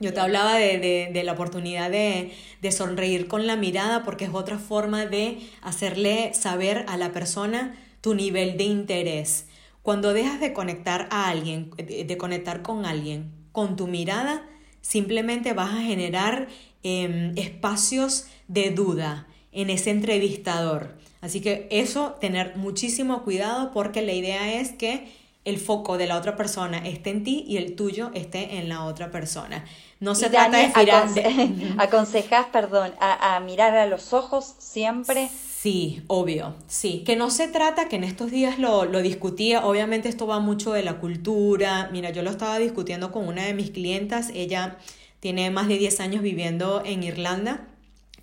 Yo 0.00 0.14
te 0.14 0.20
hablaba 0.20 0.56
de, 0.56 1.10
de, 1.12 1.24
la 1.24 1.32
oportunidad 1.32 1.90
de, 1.90 2.32
de, 2.62 2.72
sonreír 2.72 3.28
con 3.28 3.46
la 3.46 3.56
mirada 3.56 4.02
porque 4.02 4.24
es 4.24 4.30
otra 4.32 4.58
forma 4.58 5.04
de 5.04 5.38
hacerle 5.60 6.32
saber 6.32 6.86
a 6.88 6.96
la 6.96 7.12
persona 7.12 7.76
tu 8.00 8.14
nivel 8.14 8.56
de 8.56 8.64
interés. 8.64 9.46
Cuando 9.82 10.14
dejas 10.14 10.40
de 10.40 10.54
conectar 10.54 11.06
a 11.10 11.28
alguien, 11.28 11.70
de 11.76 12.16
conectar 12.16 12.62
con 12.62 12.86
alguien 12.86 13.30
con 13.52 13.76
tu 13.76 13.88
mirada, 13.88 14.46
simplemente 14.80 15.52
vas 15.52 15.74
a 15.74 15.82
generar 15.82 16.48
em, 16.82 17.36
espacios 17.36 18.26
de 18.48 18.70
duda 18.70 19.26
en 19.52 19.68
ese 19.68 19.90
entrevistador. 19.90 20.96
Así 21.20 21.42
que 21.42 21.68
eso, 21.70 22.16
tener 22.20 22.56
muchísimo 22.56 23.22
cuidado 23.22 23.70
porque 23.72 24.00
la 24.00 24.12
idea 24.12 24.60
es 24.60 24.72
que 24.72 25.12
el 25.44 25.58
foco 25.58 25.98
de 25.98 26.06
la 26.06 26.16
otra 26.16 26.36
persona 26.36 26.78
esté 26.86 27.10
en 27.10 27.24
ti 27.24 27.44
y 27.48 27.56
el 27.56 27.74
tuyo 27.74 28.10
esté 28.14 28.58
en 28.58 28.68
la 28.68 28.84
otra 28.84 29.10
persona. 29.10 29.64
No 30.00 30.14
se 30.14 30.30
trata 30.30 30.56
de, 30.56 30.72
aconse 30.74 31.52
aconsejas, 31.78 32.46
perdón, 32.46 32.92
a, 33.00 33.38
mirar 33.40 33.76
a 33.76 33.86
los 33.86 34.14
ojos 34.14 34.54
siempre. 34.58 35.28
Sí, 35.60 36.02
obvio, 36.06 36.54
sí. 36.68 37.02
Que 37.04 37.16
no 37.16 37.30
se 37.30 37.48
trata, 37.48 37.86
que 37.88 37.96
en 37.96 38.04
estos 38.04 38.30
días 38.30 38.58
lo, 38.58 38.86
lo 38.86 39.02
discutía, 39.02 39.66
obviamente 39.66 40.08
esto 40.08 40.26
va 40.26 40.40
mucho 40.40 40.72
de 40.72 40.82
la 40.82 40.98
cultura. 40.98 41.90
Mira, 41.92 42.10
yo 42.10 42.22
lo 42.22 42.30
estaba 42.30 42.58
discutiendo 42.58 43.12
con 43.12 43.28
una 43.28 43.44
de 43.44 43.52
mis 43.52 43.70
clientas, 43.70 44.30
ella 44.34 44.78
tiene 45.20 45.50
más 45.50 45.68
de 45.68 45.76
10 45.76 46.00
años 46.00 46.22
viviendo 46.22 46.82
en 46.84 47.02
Irlanda, 47.02 47.66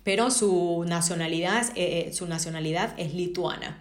pero 0.02 0.32
su 0.32 0.84
nacionalidad, 0.88 1.68
eh, 1.76 2.08
eh, 2.08 2.12
su 2.12 2.26
nacionalidad 2.26 2.92
es 2.98 3.14
lituana. 3.14 3.78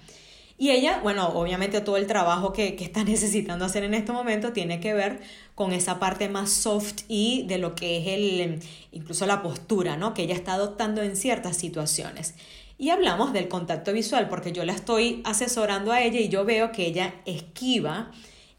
Y 0.58 0.72
ella, 0.72 1.00
bueno, 1.04 1.30
obviamente 1.30 1.82
todo 1.82 1.98
el 1.98 2.08
trabajo 2.08 2.52
que, 2.52 2.76
que, 2.76 2.84
está 2.84 3.04
necesitando 3.06 3.66
hacer 3.66 3.84
en 3.84 3.94
este 3.94 4.12
momento 4.12 4.54
tiene 4.54 4.80
que 4.80 4.94
ver 4.94 5.20
con 5.56 5.72
esa 5.72 6.00
parte 6.00 6.30
más 6.30 6.52
soft 6.52 7.04
y 7.08 7.46
de 7.48 7.58
lo 7.58 7.76
que 7.76 7.98
es 7.98 8.08
el, 8.08 8.60
incluso 8.92 9.26
la 9.26 9.42
postura, 9.42 9.98
¿no? 9.98 10.14
Que 10.14 10.24
ella 10.24 10.36
está 10.36 10.54
adoptando 10.54 11.02
en 11.02 11.16
ciertas 11.16 11.58
situaciones. 11.58 12.36
Y 12.80 12.90
hablamos 12.90 13.34
del 13.34 13.48
contacto 13.48 13.92
visual, 13.92 14.30
porque 14.30 14.52
yo 14.52 14.64
la 14.64 14.74
estoy 14.74 15.22
asesorando 15.26 15.92
a 15.92 16.02
ella 16.02 16.20
y 16.20 16.30
yo 16.30 16.46
veo 16.46 16.72
que 16.72 16.86
ella 16.86 17.16
esquiva 17.26 18.12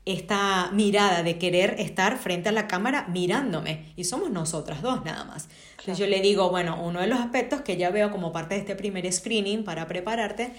esta 0.05 0.71
mirada 0.73 1.23
de 1.23 1.39
querer 1.39 1.77
estar 1.79 2.17
frente 2.17 2.49
a 2.49 2.53
la 2.53 2.67
cámara 2.67 3.07
mirándome. 3.09 3.93
Y 3.95 4.05
somos 4.05 4.31
nosotras 4.31 4.83
dos 4.83 5.05
nada 5.05 5.25
más. 5.25 5.49
Entonces 5.73 5.99
yo 5.99 6.07
le 6.07 6.21
digo, 6.21 6.51
bueno, 6.51 6.83
uno 6.83 7.01
de 7.01 7.07
los 7.07 7.21
aspectos 7.21 7.61
que 7.61 7.77
ya 7.77 7.91
veo 7.91 8.11
como 8.11 8.33
parte 8.33 8.55
de 8.55 8.63
este 8.63 8.75
primer 8.75 9.13
screening 9.13 9.65
para 9.65 9.87
prepararte 9.87 10.53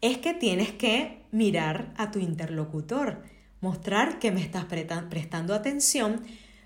es 0.00 0.18
que 0.18 0.34
tienes 0.34 0.72
que 0.72 1.22
mirar 1.32 1.92
a 1.96 2.10
tu 2.10 2.18
interlocutor, 2.18 3.22
mostrar 3.60 4.18
que 4.18 4.32
me 4.32 4.40
estás 4.40 4.64
prestando 4.64 5.54
atención, 5.54 6.22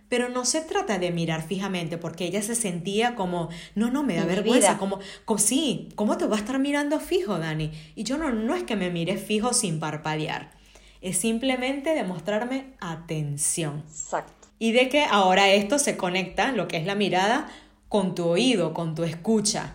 pero 0.08 0.28
no 0.28 0.44
se 0.44 0.60
trata 0.60 0.98
de 0.98 1.10
mirar 1.10 1.42
fijamente, 1.42 1.98
porque 1.98 2.24
ella 2.24 2.42
se 2.42 2.54
sentía 2.54 3.14
como, 3.14 3.48
no, 3.74 3.90
no, 3.90 4.02
me 4.02 4.14
da 4.14 4.24
vergüenza, 4.24 4.78
como, 4.78 5.00
como, 5.24 5.38
sí, 5.38 5.88
¿cómo 5.96 6.16
te 6.16 6.26
va 6.26 6.36
a 6.36 6.38
estar 6.38 6.58
mirando 6.58 7.00
fijo, 7.00 7.38
Dani? 7.38 7.72
Y 7.96 8.04
yo 8.04 8.16
no, 8.16 8.30
no 8.30 8.54
es 8.54 8.62
que 8.62 8.76
me 8.76 8.90
mire 8.90 9.16
fijo 9.16 9.52
sin 9.52 9.80
parpadear, 9.80 10.52
es 11.00 11.18
simplemente 11.18 11.94
demostrarme 11.94 12.74
atención. 12.80 13.82
Exacto. 13.88 14.48
Y 14.58 14.72
de 14.72 14.88
que 14.88 15.04
ahora 15.04 15.50
esto 15.50 15.78
se 15.78 15.96
conecta, 15.96 16.52
lo 16.52 16.68
que 16.68 16.76
es 16.76 16.86
la 16.86 16.94
mirada, 16.94 17.48
con 17.88 18.14
tu 18.14 18.24
oído, 18.26 18.72
con 18.72 18.94
tu 18.94 19.04
escucha. 19.04 19.74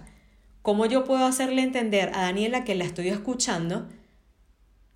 ¿Cómo 0.61 0.85
yo 0.85 1.03
puedo 1.03 1.25
hacerle 1.25 1.61
entender 1.61 2.11
a 2.13 2.21
Daniela 2.21 2.63
que 2.63 2.75
la 2.75 2.85
estoy 2.85 3.09
escuchando 3.09 3.87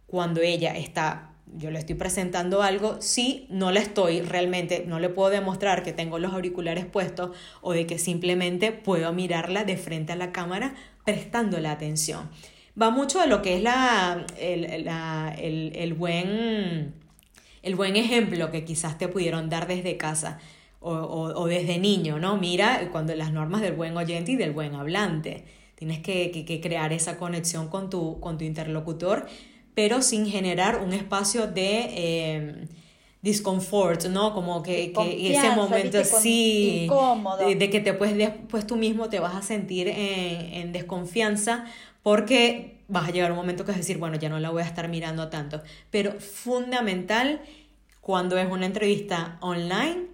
cuando 0.06 0.42
ella 0.42 0.76
está 0.76 1.34
yo 1.56 1.72
le 1.72 1.80
estoy 1.80 1.96
presentando 1.96 2.64
algo, 2.64 3.02
si 3.02 3.46
no 3.50 3.72
la 3.72 3.80
estoy 3.80 4.22
realmente, 4.22 4.86
no 4.88 5.00
le 5.00 5.10
puedo 5.10 5.30
demostrar 5.30 5.84
que 5.84 5.94
tengo 5.94 6.20
los 6.20 6.34
auriculares 6.34 6.86
puestos 6.86 7.36
o 7.62 7.74
de 7.74 7.86
que 7.86 8.00
simplemente 8.00 8.72
puedo 8.72 9.12
mirarla 9.14 9.64
de 9.64 9.78
frente 9.78 10.14
a 10.14 10.16
la 10.16 10.32
cámara 10.32 10.74
prestando 11.06 11.60
la 11.60 11.72
atención. 11.72 12.30
Va 12.80 12.90
mucho 12.90 13.20
de 13.20 13.28
lo 13.28 13.42
que 13.42 13.56
es 13.56 13.62
la, 13.62 14.26
el, 14.38 15.94
buen, 15.94 16.96
el 17.62 17.76
buen 17.76 17.96
ejemplo 17.96 18.50
que 18.50 18.66
quizás 18.66 18.98
te 18.98 19.08
pudieron 19.08 19.50
dar 19.50 19.68
desde 19.68 19.98
casa. 19.98 20.40
O, 20.86 21.48
desde 21.48 21.78
niño, 21.80 22.20
¿no? 22.20 22.38
Mira 22.38 22.90
cuando 22.92 23.16
las 23.16 23.32
normas 23.32 23.62
del 23.62 23.74
buen 23.74 23.96
oyente 23.96 24.34
y 24.34 24.36
del 24.36 24.52
buen 24.52 24.76
hablante. 24.76 25.46
Tienes 25.76 26.00
que, 26.00 26.32
que, 26.32 26.62
crear 26.62 26.94
esa 26.94 27.18
conexión 27.18 27.68
con 27.68 27.90
tu, 27.90 28.20
con 28.20 28.38
tu 28.38 28.44
interlocutor 28.44 29.28
pero 29.76 30.02
sin 30.02 30.28
generar 30.28 30.78
un 30.78 30.94
espacio 30.94 31.48
de 31.48 31.90
eh, 31.96 32.68
discomfort, 33.22 34.06
¿no? 34.06 34.34
Como 34.34 34.62
que, 34.62 34.92
que 34.92 35.32
ese 35.32 35.56
momento 35.56 36.04
sí, 36.04 36.88
de, 37.58 37.70
que 37.70 37.80
te 37.80 37.94
puedes, 37.94 38.16
después 38.16 38.68
tú 38.68 38.76
mismo 38.76 39.10
te 39.10 39.20
vas 39.20 39.36
a 39.36 39.42
sentir 39.42 39.88
en, 39.88 40.54
en 40.54 40.72
desconfianza 40.74 41.66
porque 42.04 42.82
vas 42.88 43.08
a 43.08 43.12
llegar 43.12 43.32
un 43.32 43.38
momento 43.38 43.66
que 43.66 43.72
es 43.72 43.78
decir, 43.78 43.98
bueno, 43.98 44.18
ya 44.18 44.30
no 44.30 44.40
la 44.40 44.50
voy 44.50 44.62
a 44.62 44.66
estar 44.66 44.90
mirando 44.90 45.30
tanto. 45.30 45.62
Pero 45.90 46.20
fundamental 46.20 47.42
cuando 48.02 48.38
es 48.38 48.50
una 48.52 48.66
entrevista 48.66 49.38
online 49.42 50.13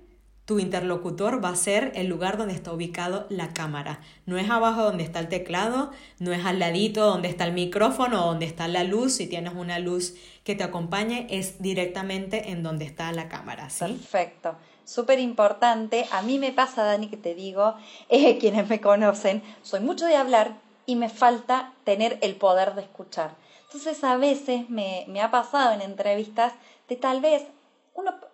tu 0.50 0.58
interlocutor 0.58 1.46
va 1.46 1.50
a 1.50 1.56
ser 1.56 1.92
el 1.94 2.08
lugar 2.08 2.40
donde 2.40 2.56
está 2.56 2.74
ubicado 2.74 3.28
la 3.30 3.54
cámara. 3.54 4.00
No 4.26 4.40
es 4.40 4.50
abajo 4.50 4.82
donde 4.82 5.04
está 5.04 5.20
el 5.20 5.30
teclado, 5.30 5.92
no 6.18 6.34
es 6.34 6.44
al 6.44 6.58
ladito 6.58 7.06
donde 7.06 7.28
está 7.28 7.44
el 7.44 7.54
micrófono, 7.54 8.26
donde 8.26 8.48
está 8.48 8.68
la 8.68 8.84
luz, 8.84 9.14
si 9.14 9.28
tienes 9.28 9.54
una 9.54 9.78
luz 9.78 10.16
que 10.44 10.56
te 10.56 10.64
acompañe, 10.64 11.28
es 11.30 11.62
directamente 11.62 12.50
en 12.50 12.64
donde 12.64 12.86
está 12.86 13.12
la 13.12 13.30
cámara. 13.30 13.70
¿sí? 13.70 13.86
Perfecto. 13.86 14.56
Súper 14.86 15.20
importante. 15.20 16.08
A 16.12 16.24
mí 16.24 16.40
me 16.40 16.52
pasa, 16.52 16.82
Dani, 16.82 17.10
que 17.10 17.18
te 17.18 17.36
digo, 17.36 17.76
eh, 18.10 18.40
quienes 18.40 18.68
me 18.68 18.82
conocen, 18.82 19.44
soy 19.62 19.82
mucho 19.82 20.08
de 20.08 20.16
hablar 20.16 20.56
y 20.88 20.96
me 20.96 21.10
falta 21.10 21.74
tener 21.84 22.18
el 22.24 22.36
poder 22.36 22.74
de 22.74 22.82
escuchar. 22.82 23.36
Entonces 23.68 24.04
a 24.04 24.18
veces 24.18 24.68
me, 24.68 25.06
me 25.10 25.22
ha 25.22 25.30
pasado 25.30 25.74
en 25.74 25.82
entrevistas 25.82 26.54
de 26.88 26.96
tal 26.96 27.22
vez 27.22 27.44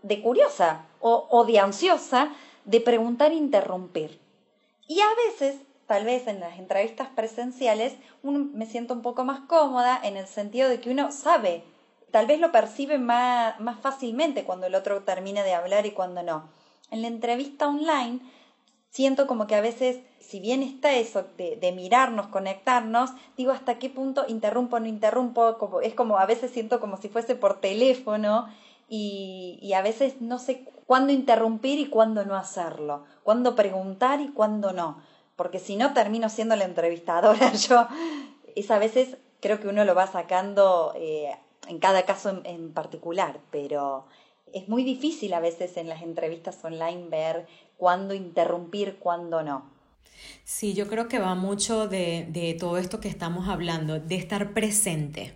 de 0.01 0.21
curiosa 0.21 0.85
o, 0.99 1.45
de 1.45 1.59
ansiosa 1.59 2.29
de 2.63 2.81
preguntar 2.81 3.31
e 3.31 3.35
interrumpir. 3.35 4.19
Y 4.87 4.99
a 5.01 5.07
veces, 5.27 5.57
tal 5.87 6.05
vez 6.05 6.27
en 6.27 6.39
las 6.39 6.57
entrevistas 6.57 7.09
presenciales, 7.09 7.95
uno 8.23 8.47
me 8.53 8.65
siento 8.65 8.93
un 8.93 9.01
poco 9.01 9.23
más 9.23 9.41
cómoda 9.41 9.99
en 10.03 10.17
el 10.17 10.27
sentido 10.27 10.69
de 10.69 10.79
que 10.79 10.89
uno 10.91 11.11
sabe, 11.11 11.63
tal 12.11 12.27
vez 12.27 12.39
lo 12.39 12.51
percibe 12.51 12.97
más, 12.97 13.59
más 13.59 13.79
fácilmente 13.79 14.43
cuando 14.43 14.67
el 14.67 14.75
otro 14.75 15.01
termina 15.03 15.43
de 15.43 15.53
hablar 15.53 15.85
y 15.85 15.91
cuando 15.91 16.23
no. 16.23 16.49
En 16.91 17.01
la 17.01 17.07
entrevista 17.07 17.67
online 17.67 18.19
siento 18.89 19.27
como 19.27 19.47
que 19.47 19.55
a 19.55 19.61
veces, 19.61 19.99
si 20.19 20.39
bien 20.39 20.63
está 20.63 20.95
eso 20.95 21.25
de, 21.37 21.55
de, 21.55 21.71
mirarnos, 21.71 22.27
conectarnos, 22.27 23.11
digo 23.37 23.51
hasta 23.51 23.77
qué 23.77 23.89
punto 23.89 24.25
interrumpo, 24.27 24.79
no 24.79 24.87
interrumpo, 24.87 25.57
como, 25.57 25.81
es 25.81 25.93
como 25.93 26.17
a 26.17 26.25
veces 26.25 26.51
siento 26.51 26.79
como 26.79 26.97
si 26.97 27.09
fuese 27.09 27.35
por 27.35 27.59
teléfono 27.59 28.47
y, 28.87 29.73
a 29.73 29.81
veces 29.81 30.21
no 30.21 30.39
sé 30.39 30.65
cuándo 30.85 31.11
interrumpir 31.11 31.79
y 31.79 31.87
cuándo 31.87 32.25
no 32.25 32.35
hacerlo, 32.35 33.05
cuándo 33.23 33.55
preguntar 33.55 34.21
y 34.21 34.29
cuándo 34.29 34.73
no, 34.73 35.01
porque 35.35 35.59
si 35.59 35.75
no 35.75 35.93
termino 35.93 36.29
siendo 36.29 36.55
la 36.55 36.65
entrevistadora 36.65 37.53
yo. 37.69 37.87
Es 38.55 38.71
a 38.71 38.79
veces 38.79 39.17
creo 39.41 39.59
que 39.59 39.67
uno 39.67 39.83
lo 39.83 39.95
va 39.95 40.07
sacando 40.07 40.93
eh, 40.95 41.35
en 41.67 41.79
cada 41.79 42.03
caso 42.03 42.41
en, 42.43 42.71
particular, 42.71 43.39
pero 43.51 44.05
es 44.53 44.69
muy 44.69 44.83
difícil 44.83 45.33
a 45.33 45.39
veces 45.39 45.75
en 45.77 45.89
las 45.89 46.01
entrevistas 46.01 46.63
online 46.63 47.09
ver 47.09 47.47
cuándo 47.77 48.13
interrumpir, 48.13 48.97
cuándo 48.97 49.43
no. 49.43 49.69
Sí, 50.45 50.73
yo 50.73 50.87
creo 50.87 51.09
que 51.09 51.19
va 51.19 51.35
mucho 51.35 51.87
de, 51.89 52.27
de 52.29 52.53
todo 52.53 52.77
esto 52.77 53.01
que 53.01 53.09
estamos 53.09 53.49
hablando, 53.49 53.99
de 53.99 54.15
estar 54.15 54.53
presente 54.53 55.33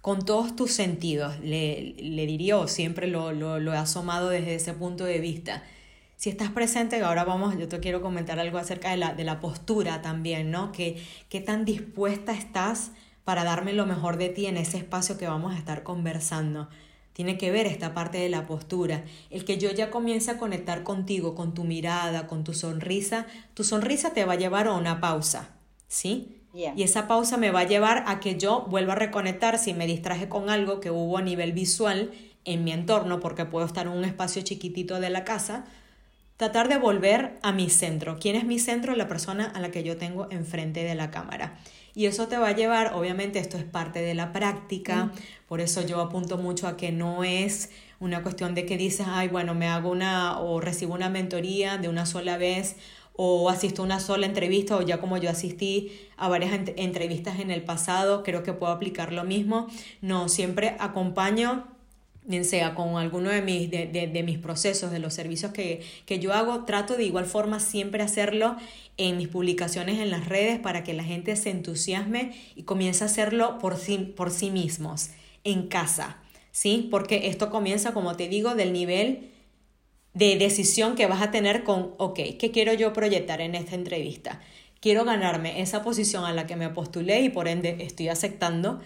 con 0.00 0.24
todos 0.24 0.56
tus 0.56 0.72
sentidos, 0.72 1.38
le, 1.40 1.94
le 1.98 2.26
diría, 2.26 2.56
o 2.56 2.68
siempre 2.68 3.06
lo, 3.06 3.32
lo, 3.32 3.58
lo, 3.58 3.74
he 3.74 3.76
asomado 3.76 4.30
desde 4.30 4.54
ese 4.54 4.72
punto 4.72 5.04
de 5.04 5.18
vista. 5.18 5.62
Si 6.16 6.30
estás 6.30 6.50
presente, 6.50 7.02
ahora 7.02 7.24
vamos, 7.24 7.56
yo 7.58 7.68
te 7.68 7.80
quiero 7.80 8.00
comentar 8.00 8.38
algo 8.38 8.58
acerca 8.58 8.90
de 8.90 8.96
la, 8.96 9.14
de 9.14 9.24
la 9.24 9.40
postura 9.40 10.02
también, 10.02 10.50
¿no? 10.50 10.72
¿Qué, 10.72 11.02
¿Qué 11.28 11.40
tan 11.40 11.64
dispuesta 11.64 12.32
estás 12.32 12.92
para 13.24 13.44
darme 13.44 13.72
lo 13.72 13.86
mejor 13.86 14.16
de 14.16 14.30
ti 14.30 14.46
en 14.46 14.56
ese 14.56 14.78
espacio 14.78 15.18
que 15.18 15.26
vamos 15.26 15.54
a 15.54 15.58
estar 15.58 15.82
conversando? 15.82 16.68
Tiene 17.12 17.36
que 17.36 17.50
ver 17.50 17.66
esta 17.66 17.92
parte 17.92 18.18
de 18.18 18.28
la 18.30 18.46
postura. 18.46 19.04
El 19.28 19.44
que 19.44 19.58
yo 19.58 19.70
ya 19.70 19.90
comience 19.90 20.30
a 20.30 20.38
conectar 20.38 20.82
contigo, 20.82 21.34
con 21.34 21.52
tu 21.52 21.64
mirada, 21.64 22.26
con 22.26 22.44
tu 22.44 22.54
sonrisa, 22.54 23.26
tu 23.52 23.64
sonrisa 23.64 24.14
te 24.14 24.24
va 24.24 24.34
a 24.34 24.38
llevar 24.38 24.66
a 24.66 24.72
una 24.72 25.00
pausa, 25.00 25.50
¿sí? 25.88 26.39
Y 26.52 26.82
esa 26.82 27.06
pausa 27.06 27.36
me 27.36 27.50
va 27.50 27.60
a 27.60 27.66
llevar 27.66 28.04
a 28.06 28.18
que 28.18 28.36
yo 28.36 28.66
vuelva 28.68 28.94
a 28.94 28.96
reconectar 28.96 29.58
si 29.58 29.72
me 29.72 29.86
distraje 29.86 30.28
con 30.28 30.50
algo 30.50 30.80
que 30.80 30.90
hubo 30.90 31.18
a 31.18 31.22
nivel 31.22 31.52
visual 31.52 32.10
en 32.44 32.64
mi 32.64 32.72
entorno, 32.72 33.20
porque 33.20 33.44
puedo 33.44 33.66
estar 33.66 33.86
en 33.86 33.92
un 33.92 34.04
espacio 34.04 34.42
chiquitito 34.42 34.98
de 34.98 35.10
la 35.10 35.24
casa, 35.24 35.64
tratar 36.36 36.68
de 36.68 36.78
volver 36.78 37.38
a 37.42 37.52
mi 37.52 37.70
centro. 37.70 38.18
¿Quién 38.18 38.34
es 38.34 38.44
mi 38.44 38.58
centro? 38.58 38.96
La 38.96 39.06
persona 39.06 39.44
a 39.44 39.60
la 39.60 39.70
que 39.70 39.84
yo 39.84 39.96
tengo 39.96 40.26
enfrente 40.30 40.82
de 40.82 40.94
la 40.94 41.10
cámara. 41.10 41.58
Y 41.94 42.06
eso 42.06 42.28
te 42.28 42.38
va 42.38 42.48
a 42.48 42.54
llevar, 42.54 42.94
obviamente 42.94 43.38
esto 43.38 43.58
es 43.58 43.64
parte 43.64 44.00
de 44.00 44.14
la 44.14 44.32
práctica, 44.32 45.06
mm. 45.06 45.12
por 45.48 45.60
eso 45.60 45.84
yo 45.84 46.00
apunto 46.00 46.38
mucho 46.38 46.66
a 46.68 46.76
que 46.76 46.92
no 46.92 47.24
es 47.24 47.70
una 47.98 48.22
cuestión 48.22 48.54
de 48.54 48.64
que 48.64 48.76
dices, 48.76 49.06
ay, 49.08 49.28
bueno, 49.28 49.54
me 49.54 49.68
hago 49.68 49.90
una 49.90 50.40
o 50.40 50.60
recibo 50.60 50.94
una 50.94 51.10
mentoría 51.10 51.78
de 51.78 51.88
una 51.88 52.06
sola 52.06 52.38
vez 52.38 52.76
o 53.22 53.50
asisto 53.50 53.82
a 53.82 53.84
una 53.84 54.00
sola 54.00 54.24
entrevista 54.24 54.78
o 54.78 54.80
ya 54.80 54.98
como 54.98 55.18
yo 55.18 55.28
asistí 55.28 55.92
a 56.16 56.30
varias 56.30 56.58
entrevistas 56.76 57.38
en 57.38 57.50
el 57.50 57.62
pasado, 57.62 58.22
creo 58.22 58.42
que 58.42 58.54
puedo 58.54 58.72
aplicar 58.72 59.12
lo 59.12 59.24
mismo. 59.24 59.66
No, 60.00 60.30
siempre 60.30 60.74
acompaño 60.78 61.66
bien 62.24 62.46
sea 62.46 62.74
con 62.74 62.96
alguno 62.96 63.28
de 63.28 63.42
mis, 63.42 63.70
de, 63.70 63.88
de, 63.88 64.22
mis 64.22 64.38
procesos, 64.38 64.90
de 64.90 65.00
los 65.00 65.12
servicios 65.12 65.52
que, 65.52 65.82
que, 66.06 66.18
yo 66.18 66.32
hago, 66.32 66.64
trato 66.64 66.96
de 66.96 67.04
igual 67.04 67.26
forma 67.26 67.60
siempre 67.60 68.02
hacerlo 68.02 68.56
en 68.96 69.18
mis 69.18 69.28
publicaciones 69.28 69.98
en 69.98 70.10
las 70.10 70.26
redes 70.26 70.58
para 70.58 70.82
que 70.82 70.94
la 70.94 71.04
gente 71.04 71.36
se 71.36 71.50
entusiasme 71.50 72.32
y 72.56 72.62
comience 72.62 73.04
a 73.04 73.06
hacerlo 73.06 73.58
por 73.58 73.76
sí, 73.76 73.98
por 74.16 74.30
sí 74.30 74.50
mismos, 74.50 75.10
en 75.44 75.68
casa, 75.68 76.16
¿sí? 76.52 76.88
Porque 76.90 77.28
esto 77.28 77.50
comienza, 77.50 77.92
como 77.92 78.16
te 78.16 78.28
digo, 78.28 78.54
del 78.54 78.72
nivel 78.72 79.30
de 80.14 80.36
decisión 80.36 80.96
que 80.96 81.06
vas 81.06 81.22
a 81.22 81.30
tener 81.30 81.64
con, 81.64 81.94
ok, 81.98 82.18
¿qué 82.38 82.50
quiero 82.52 82.72
yo 82.72 82.92
proyectar 82.92 83.40
en 83.40 83.54
esta 83.54 83.74
entrevista? 83.74 84.40
Quiero 84.80 85.04
ganarme 85.04 85.60
esa 85.60 85.82
posición 85.82 86.24
a 86.24 86.32
la 86.32 86.46
que 86.46 86.56
me 86.56 86.70
postulé 86.70 87.20
y 87.20 87.28
por 87.28 87.48
ende 87.48 87.76
estoy 87.80 88.08
aceptando 88.08 88.80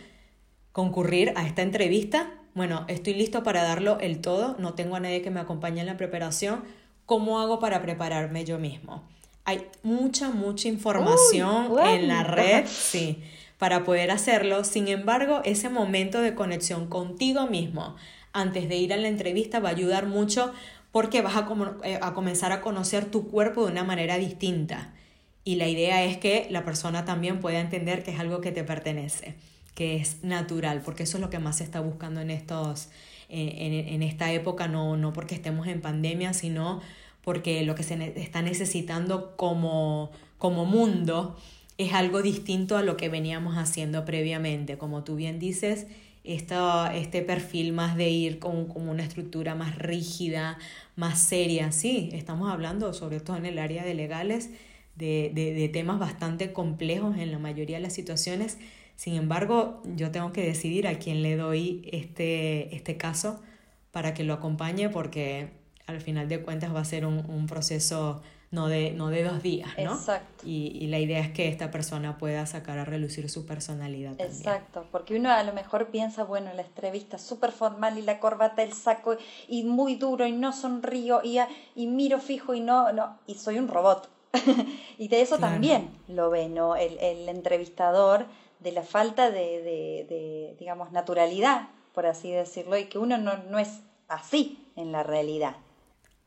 concurrir 0.73 1.33
a 1.37 1.47
esta 1.47 1.62
entrevista. 1.62 2.33
Bueno, 2.54 2.85
estoy 2.88 3.14
listo 3.14 3.43
para 3.43 3.62
darlo 3.62 3.99
el 4.00 4.21
todo, 4.21 4.57
no 4.59 4.75
tengo 4.75 4.97
a 4.97 5.00
nadie 5.00 5.23
que 5.23 5.31
me 5.31 5.40
acompañe 5.40 5.81
en 5.81 5.87
la 5.87 5.97
preparación. 5.97 6.64
¿Cómo 7.07 7.40
hago 7.40 7.61
para 7.61 7.81
prepararme 7.81 8.45
yo 8.45 8.59
mismo? 8.59 9.04
Hay 9.45 9.69
mucha, 9.83 10.31
mucha 10.31 10.69
información 10.69 11.78
en 11.78 12.09
la 12.09 12.25
red, 12.25 12.64
sí, 12.66 13.23
para 13.59 13.85
poder 13.85 14.11
hacerlo. 14.11 14.64
Sin 14.64 14.88
embargo, 14.88 15.43
ese 15.45 15.69
momento 15.69 16.21
de 16.21 16.35
conexión 16.35 16.88
contigo 16.88 17.47
mismo 17.47 17.95
antes 18.33 18.69
de 18.69 18.76
ir 18.76 18.93
a 18.93 18.97
la 18.97 19.09
entrevista 19.09 19.61
va 19.61 19.69
a 19.69 19.73
ayudar 19.73 20.07
mucho 20.07 20.52
porque 20.95 21.23
vas 21.23 21.35
eh, 21.83 21.99
a, 22.01 22.15
comenzar 22.15 22.53
a 22.53 22.61
conocer 22.61 23.07
tu 23.07 23.27
cuerpo 23.29 23.67
de 23.67 23.73
una 23.73 23.83
manera 23.83 24.17
distinta. 24.17 24.95
Y 25.43 25.57
la 25.57 25.67
idea 25.67 26.05
es 26.05 26.19
que 26.19 26.47
la 26.51 26.65
persona 26.65 27.05
también 27.05 27.41
pueda 27.41 27.59
entender 27.59 28.05
que 28.05 28.13
es 28.13 28.21
algo 28.21 28.41
que 28.41 28.53
te 28.53 28.63
pertenece, 28.63 29.35
que 29.75 29.97
es 29.97 30.23
natural, 30.23 30.83
porque 30.85 31.03
eso 31.03 31.17
es 31.17 31.21
lo 31.21 31.31
que 31.31 31.41
más 31.41 31.57
se 31.57 31.65
está 31.65 31.81
buscando 31.81 32.21
en, 32.21 32.31
estos, 32.31 32.91
en, 33.29 34.05
esta 34.05 34.31
época, 34.31 34.69
no, 34.69 34.97
no 34.97 35.13
porque 35.13 35.35
estemos 35.35 35.67
en 35.67 35.81
pandemia, 35.81 36.33
sino 36.33 36.81
porque 37.25 37.65
lo 37.65 37.75
que 37.75 37.83
se 37.83 38.13
está 38.23 38.41
necesitando 38.43 39.37
como, 39.37 40.13
como 40.39 40.65
mundo 40.65 41.37
es 41.77 41.93
algo 41.93 42.23
distinto 42.23 42.77
a 42.77 42.85
lo 42.85 42.97
que 42.97 43.09
veníamos 43.09 43.57
haciendo 43.57 44.05
previamente. 44.05 44.79
Como 44.79 45.03
tú 45.03 45.17
bien 45.17 45.41
dices, 45.41 45.89
este 46.25 47.23
perfil 47.23 47.73
más 47.73 47.97
de 47.97 48.09
ir 48.09 48.38
con, 48.38 48.66
con, 48.66 48.88
una 48.88 49.02
estructura 49.02 49.54
más 49.54 49.76
rígida, 49.76 50.59
más 50.97 51.21
seria. 51.21 51.71
Sí, 51.71 52.09
estamos 52.12 52.50
hablando, 52.50 52.95
sobre 52.95 53.21
todo 53.21 53.37
en 53.37 53.47
el 53.47 53.59
área 53.59 53.85
de 53.85 53.95
legales, 53.95 54.50
de, 54.97 55.31
de, 55.35 55.52
de 55.52 55.69
temas 55.69 55.99
bastante 55.99 56.52
complejos 56.52 57.19
en 57.19 57.31
la 57.31 57.38
mayoría 57.38 57.76
de 57.76 57.83
las 57.83 57.93
situaciones. 57.93 58.59
Sin 58.97 59.14
embargo, 59.14 59.83
yo 59.97 60.11
tengo 60.11 60.33
que 60.33 60.43
decidir 60.47 60.87
a 60.88 60.99
quién 60.99 61.23
le 61.23 61.37
doy 61.37 61.88
este, 61.93 62.75
este 62.75 62.97
caso 62.97 63.43
para 63.90 64.14
que 64.14 64.25
lo 64.25 64.33
acompañe 64.35 64.88
porque 64.88 65.50
al 65.87 66.00
final 66.00 66.28
de 66.28 66.40
cuentas 66.40 66.75
va 66.75 66.81
a 66.81 66.85
ser 66.85 67.04
un, 67.04 67.28
un 67.28 67.47
proceso 67.47 68.23
no 68.51 68.69
de, 68.69 68.93
no 68.93 69.09
de 69.09 69.25
dos 69.25 69.43
días, 69.43 69.71
¿no? 69.79 69.95
Exacto. 69.95 70.47
Y, 70.47 70.77
y, 70.81 70.87
la 70.87 70.99
idea 70.99 71.21
es 71.21 71.33
que 71.33 71.49
esta 71.49 71.71
persona 71.71 72.19
pueda 72.19 72.47
sacar 72.47 72.79
a 72.79 72.85
relucir 72.85 73.29
su 73.29 73.47
personalidad. 73.47 74.11
También. 74.17 74.31
Exacto, 74.31 74.87
porque 74.93 75.17
uno 75.17 75.31
a 75.31 75.43
lo 75.43 75.53
mejor 75.53 75.89
piensa, 75.89 76.25
bueno, 76.25 76.53
la 76.55 76.63
entrevista 76.63 77.19
súper 77.19 77.53
formal 77.53 77.99
y 77.99 78.03
la 78.03 78.21
corbata, 78.21 78.63
el 78.63 78.73
saco 78.73 79.17
y 79.49 79.65
muy 79.65 79.97
duro 79.97 80.27
y 80.27 80.33
no 80.33 80.53
sonrío 80.53 81.21
y, 81.25 81.39
y 81.75 81.87
miro 81.87 82.21
fijo 82.21 82.55
y 82.55 82.61
no, 82.61 82.93
no, 82.93 83.19
y 83.27 83.35
soy 83.35 83.59
un 83.59 83.69
robot. 83.69 84.09
y 84.99 85.09
de 85.09 85.21
eso 85.21 85.39
también 85.39 85.91
lo 86.09 86.31
ve, 86.31 86.49
¿no? 86.49 86.77
El, 86.77 86.99
el 86.99 87.29
entrevistador, 87.29 88.27
de 88.65 88.73
la 88.73 88.83
falta 88.83 89.31
de, 89.31 89.63
de, 89.63 90.07
de, 90.09 90.57
digamos, 90.59 90.91
naturalidad, 90.91 91.69
por 91.93 92.07
así 92.07 92.31
decirlo, 92.33 92.77
y 92.79 92.87
que 92.87 92.99
uno 92.99 93.19
no, 93.19 93.37
no 93.51 93.59
es 93.59 93.81
así 94.09 94.67
en 94.75 94.91
la 94.91 95.03
realidad. 95.03 95.57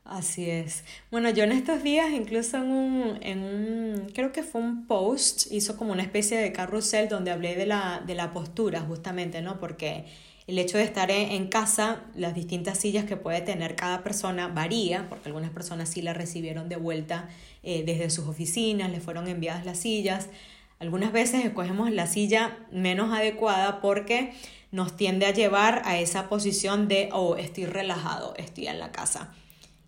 Así 0.08 0.48
es. 0.48 0.84
Bueno, 1.10 1.28
yo 1.28 1.44
en 1.44 1.52
estos 1.52 1.82
días, 1.82 2.10
incluso 2.10 2.56
en 2.56 2.70
un, 2.70 3.18
en 3.20 3.40
un, 3.40 4.10
creo 4.14 4.32
que 4.32 4.42
fue 4.42 4.62
un 4.62 4.86
post, 4.86 5.52
hizo 5.52 5.76
como 5.76 5.92
una 5.92 6.02
especie 6.02 6.38
de 6.38 6.50
carrusel 6.50 7.10
donde 7.10 7.30
hablé 7.30 7.56
de 7.56 7.66
la, 7.66 8.02
de 8.06 8.14
la 8.14 8.32
postura, 8.32 8.80
justamente, 8.80 9.42
¿no? 9.42 9.60
Porque 9.60 10.06
el 10.46 10.58
hecho 10.58 10.78
de 10.78 10.84
estar 10.84 11.10
en, 11.10 11.48
casa, 11.48 12.04
las 12.14 12.34
distintas 12.34 12.78
sillas 12.78 13.04
que 13.04 13.18
puede 13.18 13.42
tener 13.42 13.76
cada 13.76 14.02
persona 14.02 14.48
varía, 14.48 15.10
porque 15.10 15.28
algunas 15.28 15.50
personas 15.50 15.90
sí 15.90 16.00
la 16.00 16.14
recibieron 16.14 16.70
de 16.70 16.76
vuelta 16.76 17.28
eh, 17.62 17.82
desde 17.84 18.08
sus 18.08 18.28
oficinas, 18.28 18.90
le 18.90 19.00
fueron 19.00 19.28
enviadas 19.28 19.66
las 19.66 19.78
sillas. 19.78 20.30
Algunas 20.78 21.12
veces 21.12 21.44
escogemos 21.44 21.90
la 21.90 22.06
silla 22.06 22.56
menos 22.72 23.12
adecuada 23.14 23.82
porque 23.82 24.32
nos 24.72 24.96
tiende 24.96 25.26
a 25.26 25.34
llevar 25.34 25.82
a 25.84 25.98
esa 25.98 26.30
posición 26.30 26.88
de, 26.88 27.10
oh, 27.12 27.36
estoy 27.36 27.66
relajado, 27.66 28.32
estoy 28.38 28.68
en 28.68 28.78
la 28.78 28.90
casa. 28.90 29.34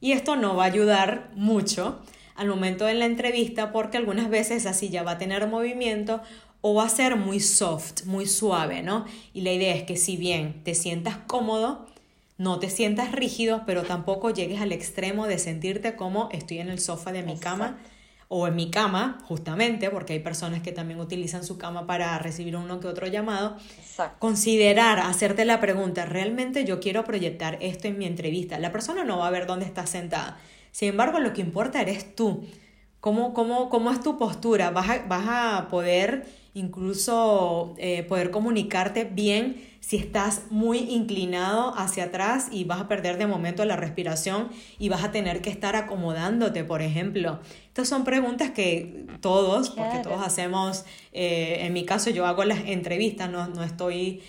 Y 0.00 0.12
esto 0.12 0.36
no 0.36 0.56
va 0.56 0.64
a 0.64 0.66
ayudar 0.66 1.30
mucho 1.34 2.00
al 2.34 2.48
momento 2.48 2.86
de 2.86 2.94
la 2.94 3.04
entrevista 3.04 3.72
porque 3.72 3.98
algunas 3.98 4.30
veces 4.30 4.58
esa 4.58 4.72
silla 4.72 5.02
va 5.02 5.12
a 5.12 5.18
tener 5.18 5.46
movimiento 5.46 6.22
o 6.62 6.74
va 6.74 6.84
a 6.84 6.88
ser 6.88 7.16
muy 7.16 7.40
soft, 7.40 8.04
muy 8.04 8.26
suave, 8.26 8.82
¿no? 8.82 9.04
Y 9.34 9.42
la 9.42 9.52
idea 9.52 9.74
es 9.74 9.82
que 9.84 9.96
si 9.96 10.16
bien 10.16 10.62
te 10.64 10.74
sientas 10.74 11.16
cómodo, 11.26 11.86
no 12.38 12.58
te 12.58 12.70
sientas 12.70 13.12
rígido, 13.12 13.64
pero 13.66 13.82
tampoco 13.82 14.30
llegues 14.30 14.60
al 14.60 14.72
extremo 14.72 15.26
de 15.26 15.38
sentirte 15.38 15.96
como 15.96 16.28
estoy 16.32 16.58
en 16.58 16.70
el 16.70 16.78
sofá 16.78 17.12
de 17.12 17.22
mi 17.22 17.36
cama 17.36 17.78
o 18.32 18.46
en 18.46 18.54
mi 18.54 18.70
cama, 18.70 19.18
justamente, 19.24 19.90
porque 19.90 20.12
hay 20.12 20.20
personas 20.20 20.62
que 20.62 20.70
también 20.70 21.00
utilizan 21.00 21.42
su 21.42 21.58
cama 21.58 21.88
para 21.88 22.16
recibir 22.20 22.54
uno 22.54 22.78
que 22.78 22.86
otro 22.86 23.08
llamado, 23.08 23.56
considerar, 24.20 25.00
hacerte 25.00 25.44
la 25.44 25.58
pregunta, 25.58 26.06
¿realmente 26.06 26.64
yo 26.64 26.78
quiero 26.78 27.02
proyectar 27.02 27.58
esto 27.60 27.88
en 27.88 27.98
mi 27.98 28.04
entrevista? 28.04 28.60
La 28.60 28.70
persona 28.70 29.02
no 29.02 29.18
va 29.18 29.26
a 29.26 29.30
ver 29.30 29.46
dónde 29.46 29.66
estás 29.66 29.90
sentada. 29.90 30.38
Sin 30.70 30.90
embargo, 30.90 31.18
lo 31.18 31.32
que 31.32 31.40
importa 31.40 31.82
eres 31.82 32.14
tú. 32.14 32.46
¿Cómo, 33.00 33.34
cómo, 33.34 33.68
cómo 33.68 33.90
es 33.90 34.00
tu 34.00 34.16
postura? 34.16 34.70
¿Vas 34.70 34.88
a, 34.88 35.06
vas 35.08 35.26
a 35.26 35.68
poder 35.68 36.24
incluso 36.54 37.74
eh, 37.78 38.04
poder 38.04 38.30
comunicarte 38.30 39.02
bien 39.02 39.69
si 39.80 39.96
estás 39.96 40.42
muy 40.50 40.78
inclinado 40.78 41.74
hacia 41.76 42.04
atrás 42.04 42.48
y 42.52 42.64
vas 42.64 42.80
a 42.80 42.88
perder 42.88 43.16
de 43.16 43.26
momento 43.26 43.64
la 43.64 43.76
respiración 43.76 44.50
y 44.78 44.90
vas 44.90 45.02
a 45.02 45.10
tener 45.10 45.40
que 45.40 45.48
estar 45.48 45.74
acomodándote, 45.74 46.64
por 46.64 46.82
ejemplo. 46.82 47.40
Estas 47.68 47.88
son 47.88 48.04
preguntas 48.04 48.50
que 48.50 49.06
todos, 49.20 49.70
porque 49.70 49.98
todos 50.02 50.24
hacemos, 50.24 50.84
eh, 51.12 51.60
en 51.62 51.72
mi 51.72 51.86
caso 51.86 52.10
yo 52.10 52.26
hago 52.26 52.44
las 52.44 52.60
entrevistas, 52.66 53.30
no, 53.30 53.48
no, 53.48 53.64
estoy, 53.64 54.22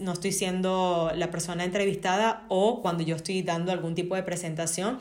no 0.00 0.12
estoy 0.12 0.32
siendo 0.32 1.10
la 1.14 1.30
persona 1.30 1.64
entrevistada 1.64 2.44
o 2.48 2.82
cuando 2.82 3.02
yo 3.02 3.16
estoy 3.16 3.42
dando 3.42 3.72
algún 3.72 3.94
tipo 3.94 4.14
de 4.14 4.22
presentación, 4.22 4.98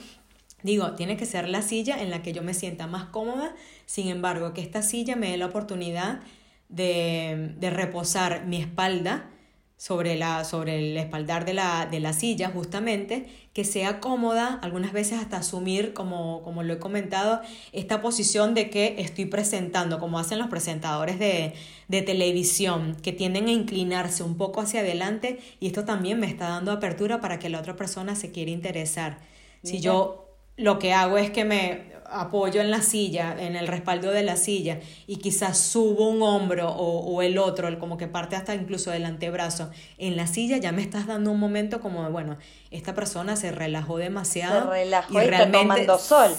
Digo, 0.64 0.94
tiene 0.94 1.18
que 1.18 1.28
ser 1.28 1.48
la 1.48 1.62
silla 1.62 2.02
en 2.02 2.10
la 2.10 2.24
que 2.24 2.34
yo 2.34 2.42
me 2.42 2.56
sienta 2.56 2.88
más 2.88 3.06
cómoda, 3.06 3.56
sin 3.86 4.08
embargo, 4.08 4.56
que 4.56 4.62
esta 4.62 4.82
silla 4.82 5.16
me 5.16 5.30
dé 5.30 5.38
la 5.38 5.46
oportunidad 5.46 6.22
de, 6.68 7.54
de 7.60 7.70
reposar 7.70 8.48
mi 8.48 8.58
espalda 8.58 9.30
sobre, 9.78 10.16
la, 10.16 10.44
sobre 10.44 10.80
el 10.80 10.98
espaldar 10.98 11.46
de 11.46 11.54
la, 11.54 11.86
de 11.86 12.00
la 12.00 12.12
silla, 12.12 12.50
justamente, 12.50 13.28
que 13.54 13.64
sea 13.64 14.00
cómoda, 14.00 14.60
algunas 14.64 14.92
veces 14.92 15.20
hasta 15.20 15.38
asumir, 15.38 15.94
como, 15.94 16.42
como 16.44 16.64
lo 16.64 16.74
he 16.74 16.80
comentado, 16.80 17.42
esta 17.74 18.02
posición 18.02 18.56
de 18.56 18.72
que 18.72 18.96
estoy 18.98 19.26
presentando, 19.26 20.00
como 20.00 20.18
hacen 20.18 20.40
los 20.40 20.48
presentadores 20.48 21.20
de, 21.20 21.54
de 21.88 22.02
televisión, 22.02 22.98
que 23.04 23.14
tienden 23.14 23.48
a 23.48 23.52
inclinarse 23.52 24.24
un 24.24 24.36
poco 24.36 24.62
hacia 24.62 24.80
adelante 24.80 25.40
y 25.60 25.68
esto 25.68 25.86
también 25.86 26.20
me 26.20 26.28
está 26.28 26.50
dando 26.50 26.72
apertura 26.72 27.22
para 27.22 27.38
que 27.38 27.50
la 27.50 27.60
otra 27.60 27.76
persona 27.76 28.16
se 28.16 28.32
quiera 28.32 28.50
interesar. 28.52 29.20
Si 29.64 29.80
yo 29.80 30.27
lo 30.58 30.80
que 30.80 30.94
hago 30.94 31.18
es 31.18 31.32
que 31.32 31.46
me 31.46 31.98
apoyo 32.10 32.62
en 32.62 32.72
la 32.72 32.82
silla, 32.82 33.36
en 33.38 33.56
el 33.56 33.68
respaldo 33.68 34.12
de 34.12 34.24
la 34.24 34.38
silla, 34.38 34.80
y 35.08 35.18
quizás 35.18 35.58
subo 35.58 36.10
un 36.10 36.22
hombro 36.22 36.70
o, 36.70 37.00
o, 37.00 37.22
el 37.22 37.38
otro, 37.38 37.78
como 37.80 37.98
que 37.98 38.08
parte 38.08 38.36
hasta 38.36 38.56
incluso 38.56 38.92
del 38.92 39.06
antebrazo, 39.06 39.70
en 39.98 40.16
la 40.16 40.28
silla 40.28 40.58
ya 40.58 40.72
me 40.72 40.82
estás 40.82 41.08
dando 41.08 41.32
un 41.32 41.40
momento 41.40 41.82
como 41.82 42.04
de, 42.04 42.10
bueno, 42.10 42.38
esta 42.72 42.94
persona 42.96 43.36
se 43.36 43.52
relajó 43.52 43.98
demasiado. 43.98 44.72
Se 44.72 44.84
relajó 44.84 45.22
y, 45.22 45.26
y 45.26 45.28
realmente, 45.28 45.58
tomando 45.60 45.98
sol. 46.00 46.32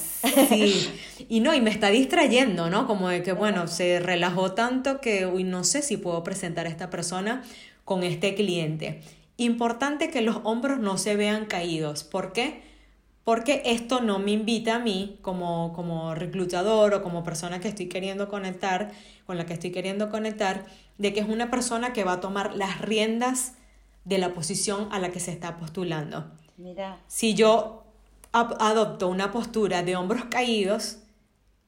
Sí, 0.48 0.90
y 1.28 1.40
no, 1.40 1.54
y 1.54 1.61
me 1.61 1.70
está 1.70 1.90
distrayendo, 1.90 2.70
¿no? 2.70 2.87
Como 2.87 3.09
de 3.09 3.22
que, 3.22 3.33
bueno, 3.33 3.66
se 3.66 4.00
relajó 4.00 4.52
tanto 4.52 5.00
que, 5.00 5.26
uy, 5.26 5.44
no 5.44 5.64
sé 5.64 5.83
si 5.83 5.96
puedo 5.96 6.22
presentar 6.24 6.66
a 6.66 6.70
esta 6.70 6.90
persona 6.90 7.42
con 7.85 8.02
este 8.02 8.35
cliente. 8.35 9.02
Importante 9.37 10.11
que 10.11 10.20
los 10.20 10.40
hombros 10.44 10.78
no 10.78 10.98
se 10.98 11.14
vean 11.14 11.46
caídos. 11.46 12.04
¿Por 12.04 12.33
qué? 12.33 12.67
Porque 13.29 13.61
esto 13.67 14.01
no 14.01 14.19
me 14.19 14.31
invita 14.31 14.77
a 14.77 14.79
mí 14.79 15.19
como, 15.21 15.75
como 15.75 16.14
reclutador 16.14 16.95
o 16.95 17.03
como 17.03 17.25
persona 17.25 17.61
que 17.61 17.69
estoy 17.69 17.87
queriendo 17.87 18.27
conectar, 18.27 18.91
con 19.27 19.37
la 19.37 19.45
que 19.45 19.53
estoy 19.53 19.71
queriendo 19.71 20.09
conectar, 20.09 20.64
de 20.97 21.12
que 21.12 21.21
es 21.21 21.29
una 21.29 21.51
persona 21.51 21.93
que 21.93 22.05
va 22.05 22.12
a 22.12 22.21
tomar 22.21 22.55
las 22.55 22.81
riendas 22.81 23.53
de 24.07 24.17
la 24.17 24.33
posición 24.33 24.88
a 24.93 24.99
la 24.99 25.11
que 25.11 25.21
se 25.21 25.31
está 25.31 25.59
postulando. 25.59 26.25
Mira. 26.57 27.01
Si 27.07 27.35
yo 27.35 27.85
adopto 28.33 29.09
una 29.09 29.31
postura 29.31 29.83
de 29.83 29.95
hombros 29.95 30.25
caídos, 30.31 31.01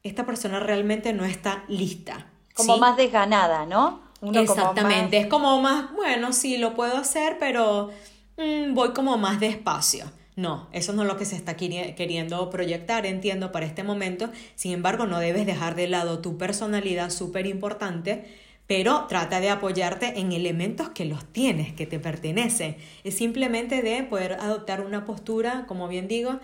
esta 0.02 0.24
persona 0.24 0.60
realmente 0.60 1.12
no 1.12 1.26
está 1.26 1.64
lista. 1.68 2.26
Como 2.54 2.78
más 2.78 2.96
desganada, 2.96 3.66
¿no? 3.66 4.00
Exactamente, 4.22 5.18
es 5.18 5.26
como 5.26 5.60
más, 5.60 5.92
bueno, 5.92 6.32
sí, 6.32 6.56
lo 6.56 6.72
puedo 6.72 6.96
hacer, 6.96 7.36
pero 7.38 7.90
mmm, 8.38 8.72
voy 8.72 8.94
como 8.94 9.18
más 9.18 9.40
despacio. 9.40 10.10
No, 10.36 10.68
eso 10.72 10.92
no 10.92 11.02
es 11.02 11.08
lo 11.08 11.16
que 11.16 11.24
se 11.24 11.36
está 11.36 11.56
queriendo 11.56 12.48
proyectar, 12.50 13.04
entiendo, 13.04 13.52
para 13.52 13.66
este 13.66 13.82
momento. 13.82 14.30
Sin 14.54 14.72
embargo, 14.72 15.06
no 15.06 15.18
debes 15.18 15.44
dejar 15.46 15.74
de 15.74 15.88
lado 15.88 16.20
tu 16.20 16.38
personalidad 16.38 17.10
súper 17.10 17.46
importante, 17.46 18.24
pero 18.66 19.06
trata 19.08 19.40
de 19.40 19.50
apoyarte 19.50 20.20
en 20.20 20.32
elementos 20.32 20.90
que 20.90 21.04
los 21.04 21.24
tienes, 21.24 21.72
que 21.72 21.86
te 21.86 21.98
pertenecen. 21.98 22.76
Es 23.02 23.16
simplemente 23.16 23.82
de 23.82 24.02
poder 24.04 24.34
adoptar 24.34 24.80
una 24.80 25.04
postura, 25.04 25.64
como 25.66 25.88
bien 25.88 26.06
digo, 26.06 26.38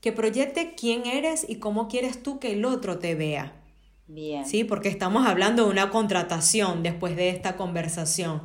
que 0.00 0.12
proyecte 0.12 0.74
quién 0.76 1.06
eres 1.06 1.46
y 1.48 1.56
cómo 1.56 1.88
quieres 1.88 2.22
tú 2.22 2.38
que 2.38 2.52
el 2.52 2.64
otro 2.64 2.98
te 2.98 3.14
vea. 3.14 3.54
Bien. 4.06 4.44
Sí, 4.44 4.64
porque 4.64 4.88
estamos 4.88 5.26
hablando 5.26 5.64
de 5.64 5.70
una 5.70 5.90
contratación 5.90 6.82
después 6.82 7.16
de 7.16 7.30
esta 7.30 7.56
conversación 7.56 8.42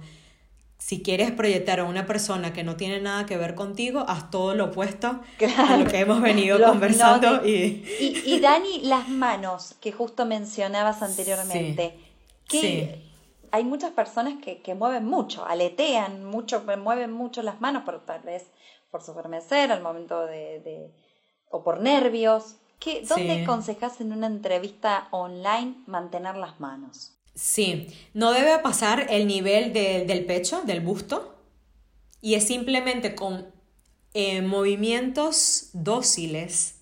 si 0.85 1.01
quieres 1.01 1.31
proyectar 1.31 1.79
a 1.79 1.85
una 1.85 2.05
persona 2.05 2.53
que 2.53 2.63
no 2.63 2.75
tiene 2.75 3.01
nada 3.01 3.25
que 3.25 3.37
ver 3.37 3.55
contigo, 3.55 4.05
haz 4.07 4.29
todo 4.29 4.53
lo 4.53 4.65
opuesto 4.65 5.19
a 5.57 5.77
lo 5.77 5.89
que 5.89 5.97
hemos 5.97 6.21
venido 6.21 6.63
conversando. 6.63 7.43
y... 7.43 7.83
y... 8.23 8.39
Dani, 8.39 8.81
las 8.81 9.09
manos 9.09 9.73
que 9.81 9.91
justo 9.91 10.27
mencionabas 10.27 11.01
anteriormente, 11.01 11.97
que 12.47 13.01
hay 13.49 13.63
muchas 13.63 13.93
personas 13.93 14.35
que, 14.43 14.61
que, 14.61 14.75
mueven 14.75 15.05
mucho, 15.05 15.43
aletean 15.43 16.23
mucho, 16.23 16.63
mueven 16.77 17.11
mucho 17.11 17.41
las 17.41 17.59
manos, 17.59 17.81
por, 17.81 18.05
tal 18.05 18.21
vez 18.21 18.45
por 18.91 19.01
supermecer 19.01 19.71
al 19.71 19.81
momento 19.81 20.27
de, 20.27 20.59
de, 20.59 20.93
o 21.49 21.63
por 21.63 21.81
nervios. 21.81 22.57
¿Qué, 22.77 23.03
¿Dónde 23.09 23.41
aconsejas 23.41 24.01
en 24.01 24.13
una 24.13 24.27
entrevista 24.27 25.07
online 25.09 25.77
mantener 25.87 26.35
las 26.35 26.59
manos? 26.59 27.15
Sí, 27.35 27.87
no 28.13 28.31
debe 28.31 28.57
pasar 28.59 29.07
el 29.09 29.27
nivel 29.27 29.73
del 29.73 30.25
pecho, 30.25 30.61
del 30.61 30.79
busto, 30.79 31.35
y 32.21 32.35
es 32.35 32.47
simplemente 32.47 33.13
con 33.13 33.47
eh, 34.13 34.41
movimientos 34.41 35.69
dóciles, 35.73 36.75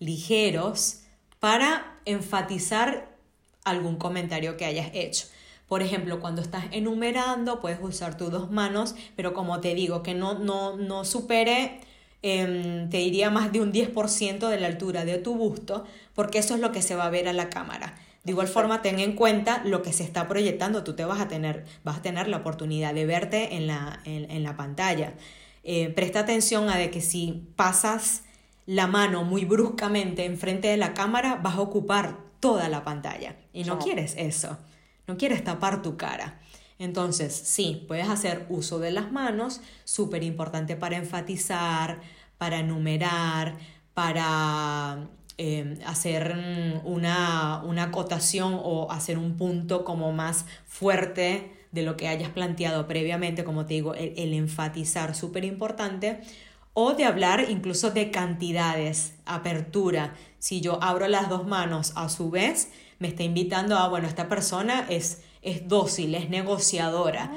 ligeros, 0.00 1.02
para 1.38 2.00
enfatizar 2.04 3.16
algún 3.64 3.96
comentario 3.96 4.56
que 4.56 4.64
hayas 4.64 4.90
hecho. 4.92 5.26
Por 5.68 5.82
ejemplo, 5.82 6.20
cuando 6.20 6.42
estás 6.42 6.64
enumerando, 6.72 7.60
puedes 7.60 7.78
usar 7.80 8.16
tus 8.16 8.30
dos 8.32 8.50
manos, 8.50 8.96
pero 9.14 9.34
como 9.34 9.60
te 9.60 9.74
digo, 9.76 10.02
que 10.02 10.14
no, 10.14 10.38
no, 10.38 10.76
no 10.76 11.04
supere, 11.04 11.80
em, 12.22 12.90
te 12.90 12.98
diría, 12.98 13.30
más 13.30 13.52
de 13.52 13.60
un 13.60 13.72
10% 13.72 14.48
de 14.48 14.60
la 14.60 14.66
altura 14.66 15.04
de 15.04 15.18
tu 15.18 15.36
busto, 15.36 15.84
porque 16.14 16.38
eso 16.38 16.54
es 16.54 16.60
lo 16.60 16.72
que 16.72 16.82
se 16.82 16.96
va 16.96 17.06
a 17.06 17.10
ver 17.10 17.28
a 17.28 17.32
la 17.32 17.50
cámara. 17.50 17.94
De 18.26 18.32
igual 18.32 18.48
forma, 18.48 18.82
ten 18.82 18.98
en 18.98 19.12
cuenta 19.12 19.62
lo 19.64 19.82
que 19.82 19.92
se 19.92 20.02
está 20.02 20.26
proyectando. 20.26 20.82
Tú 20.82 20.96
te 20.96 21.04
vas 21.04 21.20
a 21.20 21.28
tener, 21.28 21.64
vas 21.84 21.98
a 21.98 22.02
tener 22.02 22.26
la 22.26 22.38
oportunidad 22.38 22.92
de 22.92 23.06
verte 23.06 23.54
en 23.54 23.68
la, 23.68 24.00
en, 24.04 24.42
la 24.42 24.56
pantalla. 24.56 25.14
Eh, 25.62 25.90
presta 25.90 26.18
atención 26.18 26.68
a 26.68 26.76
de 26.76 26.90
que 26.90 27.00
si 27.00 27.46
pasas 27.54 28.24
la 28.66 28.88
mano 28.88 29.22
muy 29.22 29.44
bruscamente 29.44 30.24
enfrente 30.24 30.66
de 30.66 30.76
la 30.76 30.92
cámara, 30.92 31.36
vas 31.36 31.54
a 31.54 31.60
ocupar 31.60 32.16
toda 32.40 32.68
la 32.68 32.82
pantalla. 32.82 33.36
Y 33.52 33.62
no 33.62 33.78
quieres 33.78 34.16
eso. 34.18 34.58
No 35.06 35.16
quieres 35.16 35.44
tapar 35.44 35.80
tu 35.80 35.96
cara. 35.96 36.40
Entonces, 36.80 37.32
sí, 37.32 37.84
puedes 37.86 38.08
hacer 38.08 38.46
uso 38.48 38.80
de 38.80 38.90
las 38.90 39.12
manos, 39.12 39.60
súper 39.84 40.24
importante 40.24 40.74
para 40.74 40.96
enfatizar, 40.96 42.00
para 42.38 42.58
enumerar, 42.58 43.56
para 43.94 45.10
eh, 45.38 45.78
hacer 45.86 46.34
una, 46.84 47.62
una 47.64 47.84
acotación 47.84 48.58
o 48.62 48.90
hacer 48.90 49.18
un 49.18 49.36
punto 49.36 49.84
como 49.84 50.12
más 50.12 50.46
fuerte 50.66 51.52
de 51.72 51.82
lo 51.82 51.96
que 51.96 52.08
hayas 52.08 52.30
planteado 52.30 52.86
previamente, 52.86 53.44
como 53.44 53.66
te 53.66 53.74
digo, 53.74 53.94
el, 53.94 54.14
el 54.16 54.32
enfatizar 54.32 55.14
súper 55.14 55.44
importante, 55.44 56.20
o 56.72 56.92
de 56.92 57.04
hablar 57.04 57.46
incluso 57.48 57.90
de 57.90 58.10
cantidades, 58.10 59.14
apertura. 59.24 60.14
Si 60.38 60.60
yo 60.60 60.82
abro 60.82 61.08
las 61.08 61.28
dos 61.28 61.46
manos 61.46 61.92
a 61.96 62.08
su 62.08 62.30
vez, 62.30 62.70
me 62.98 63.08
está 63.08 63.22
invitando 63.22 63.76
a, 63.76 63.88
bueno, 63.88 64.08
esta 64.08 64.28
persona 64.28 64.86
es, 64.88 65.22
es 65.42 65.68
dócil, 65.68 66.14
es 66.14 66.28
negociadora. 66.30 67.30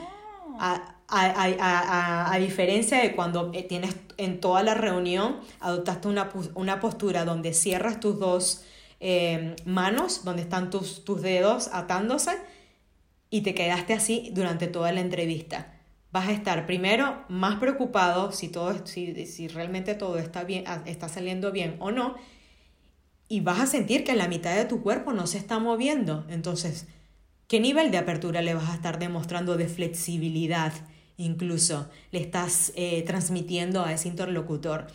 Ah. 0.60 0.96
A, 1.12 2.38
diferencia 2.38 3.00
de 3.00 3.16
cuando 3.16 3.52
eh, 3.54 3.64
tienes 3.64 3.96
en 4.20 4.42
toda 4.42 4.62
la 4.64 4.74
reunión, 4.74 5.40
adoptaste 5.62 6.08
una, 6.08 6.30
una 6.54 6.80
postura 6.80 7.26
donde 7.26 7.54
cierras 7.54 8.00
tus 8.00 8.20
dos 8.20 8.64
em, 9.00 9.56
manos, 9.66 10.26
donde 10.26 10.42
están 10.42 10.70
tus, 10.70 11.06
tus 11.06 11.22
dedos 11.22 11.70
atándose, 11.72 12.32
y 13.30 13.42
te 13.42 13.56
quedaste 13.56 13.94
así 13.94 14.32
durante 14.34 14.68
toda 14.68 14.92
la 14.92 15.00
entrevista. 15.00 15.74
Vas 16.12 16.28
a 16.28 16.34
estar 16.34 16.66
primero 16.66 17.24
más 17.30 17.60
preocupado 17.60 18.32
si, 18.32 18.50
todo, 18.50 18.86
si, 18.86 19.26
si 19.26 19.48
realmente 19.48 19.96
todo 19.96 20.18
está, 20.18 20.44
bien, 20.44 20.66
está 20.86 21.08
saliendo 21.08 21.52
bien 21.52 21.78
o 21.80 21.92
no, 21.92 22.16
y 23.30 23.40
vas 23.40 23.60
a 23.62 23.68
sentir 23.68 24.04
que 24.04 24.16
la 24.16 24.28
mitad 24.28 24.56
de 24.56 24.66
tu 24.66 24.82
cuerpo 24.82 25.14
no 25.14 25.28
se 25.28 25.38
está 25.38 25.60
moviendo. 25.60 26.26
Entonces, 26.30 26.88
¿qué 27.48 27.60
nivel 27.62 27.92
de 27.92 28.00
apertura 28.00 28.42
le 28.42 28.56
vas 28.56 28.70
a 28.70 28.76
estar 28.76 29.00
demostrando 29.00 29.56
de 29.56 29.68
flexibilidad? 29.68 30.74
Incluso 31.20 31.90
le 32.12 32.22
estás 32.22 32.72
eh, 32.78 33.04
transmitiendo 33.06 33.84
a 33.84 33.92
ese 33.92 34.08
interlocutor. 34.08 34.88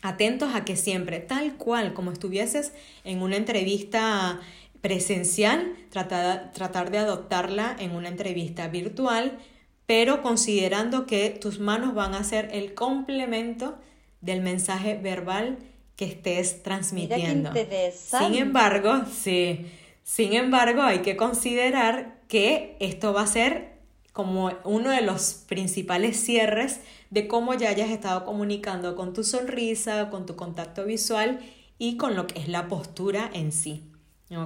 Atentos 0.00 0.54
a 0.54 0.64
que 0.64 0.76
siempre, 0.76 1.18
tal 1.18 1.56
cual 1.56 1.92
como 1.92 2.12
estuvieses 2.12 2.72
en 3.02 3.20
una 3.20 3.36
entrevista 3.36 4.40
presencial, 4.80 5.74
tratar, 5.90 6.52
tratar 6.52 6.92
de 6.92 6.98
adoptarla 6.98 7.74
en 7.80 7.96
una 7.96 8.06
entrevista 8.06 8.68
virtual, 8.68 9.38
pero 9.86 10.22
considerando 10.22 11.04
que 11.04 11.30
tus 11.30 11.58
manos 11.58 11.94
van 11.94 12.14
a 12.14 12.22
ser 12.22 12.48
el 12.52 12.74
complemento 12.74 13.76
del 14.20 14.42
mensaje 14.42 14.96
verbal 14.96 15.58
que 15.96 16.04
estés 16.04 16.62
transmitiendo. 16.62 17.50
Sin 17.92 18.34
embargo, 18.36 19.02
sí, 19.12 19.66
sin 20.04 20.34
embargo, 20.34 20.82
hay 20.82 21.00
que 21.00 21.16
considerar 21.16 22.20
que 22.28 22.76
esto 22.78 23.12
va 23.12 23.22
a 23.22 23.26
ser 23.26 23.75
como 24.16 24.50
uno 24.64 24.92
de 24.92 25.02
los 25.02 25.44
principales 25.46 26.18
cierres 26.18 26.80
de 27.10 27.28
cómo 27.28 27.52
ya 27.52 27.68
hayas 27.68 27.90
estado 27.90 28.24
comunicando 28.24 28.96
con 28.96 29.12
tu 29.12 29.22
sonrisa, 29.22 30.08
con 30.08 30.24
tu 30.24 30.36
contacto 30.36 30.86
visual 30.86 31.40
y 31.76 31.98
con 31.98 32.16
lo 32.16 32.26
que 32.26 32.40
es 32.40 32.48
la 32.48 32.66
postura 32.66 33.30
en 33.34 33.52
sí. 33.52 33.84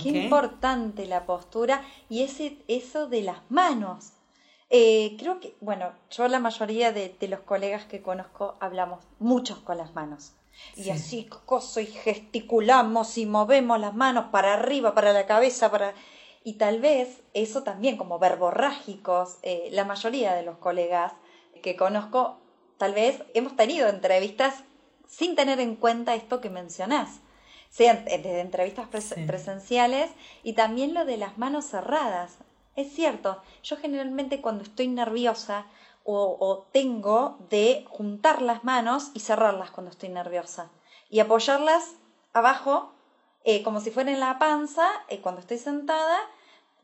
Qué 0.03 0.09
importante 0.09 1.07
la 1.07 1.25
postura 1.25 1.85
y 2.09 2.23
ese, 2.23 2.57
eso 2.67 3.07
de 3.07 3.23
las 3.23 3.49
manos. 3.49 4.15
Eh, 4.71 5.15
creo 5.21 5.39
que, 5.39 5.55
bueno, 5.61 5.93
yo 6.11 6.27
la 6.27 6.41
mayoría 6.41 6.91
de, 6.91 7.15
de 7.21 7.29
los 7.29 7.39
colegas 7.39 7.85
que 7.85 8.03
conozco 8.03 8.57
hablamos 8.59 9.05
muchos 9.21 9.59
con 9.59 9.79
las 9.79 9.95
manos. 9.95 10.33
Y 10.75 10.91
así 10.91 11.29
coso 11.47 11.79
y 11.79 11.87
gesticulamos 11.87 13.17
y 13.19 13.25
movemos 13.25 13.79
las 13.79 13.95
manos 13.95 14.27
para 14.33 14.55
arriba, 14.55 14.97
para 14.97 15.13
la 15.13 15.27
cabeza, 15.27 15.71
para... 15.71 15.95
Y 16.43 16.55
tal 16.55 16.81
vez 16.81 17.23
eso 17.35 17.63
también, 17.63 17.97
como 17.97 18.19
verborrágicos, 18.19 19.39
eh, 19.43 19.69
la 19.73 19.85
mayoría 19.85 20.35
de 20.35 20.43
los 20.43 20.57
colegas 20.59 21.13
que 21.63 21.77
conozco, 21.77 22.39
tal 22.79 22.95
vez 22.95 23.23
hemos 23.35 23.57
tenido 23.57 23.89
entrevistas 23.89 24.65
sin 25.07 25.35
tener 25.37 25.61
en 25.61 25.77
cuenta 25.77 26.15
esto 26.15 26.41
que 26.41 26.49
mencionás, 26.49 27.21
sean 27.69 28.05
desde 28.05 28.41
entrevistas 28.41 28.89
presenciales 28.89 30.11
y 30.43 30.55
también 30.55 30.95
lo 30.95 31.05
de 31.05 31.17
las 31.17 31.37
manos 31.39 31.67
cerradas. 31.67 32.39
Es 32.77 32.93
cierto, 32.93 33.43
yo 33.63 33.77
generalmente 33.77 34.41
cuando 34.41 34.65
estoy 34.65 34.89
nerviosa 34.89 35.67
o, 36.05 36.67
tengo 36.73 37.39
de 37.51 37.85
juntar 37.89 38.43
las 38.43 38.65
manos 38.65 39.11
y 39.15 39.21
cerrarlas 39.21 39.71
cuando 39.71 39.91
estoy 39.91 40.09
nerviosa 40.09 40.71
y 41.09 41.21
apoyarlas 41.21 41.95
abajo 42.33 42.93
eh, 43.45 43.63
como 43.63 43.81
si 43.81 43.91
fuera 43.91 44.11
en 44.13 44.21
la 44.21 44.39
panza 44.39 44.87
eh, 45.09 45.21
cuando 45.21 45.41
estoy 45.41 45.59
sentada 45.59 46.19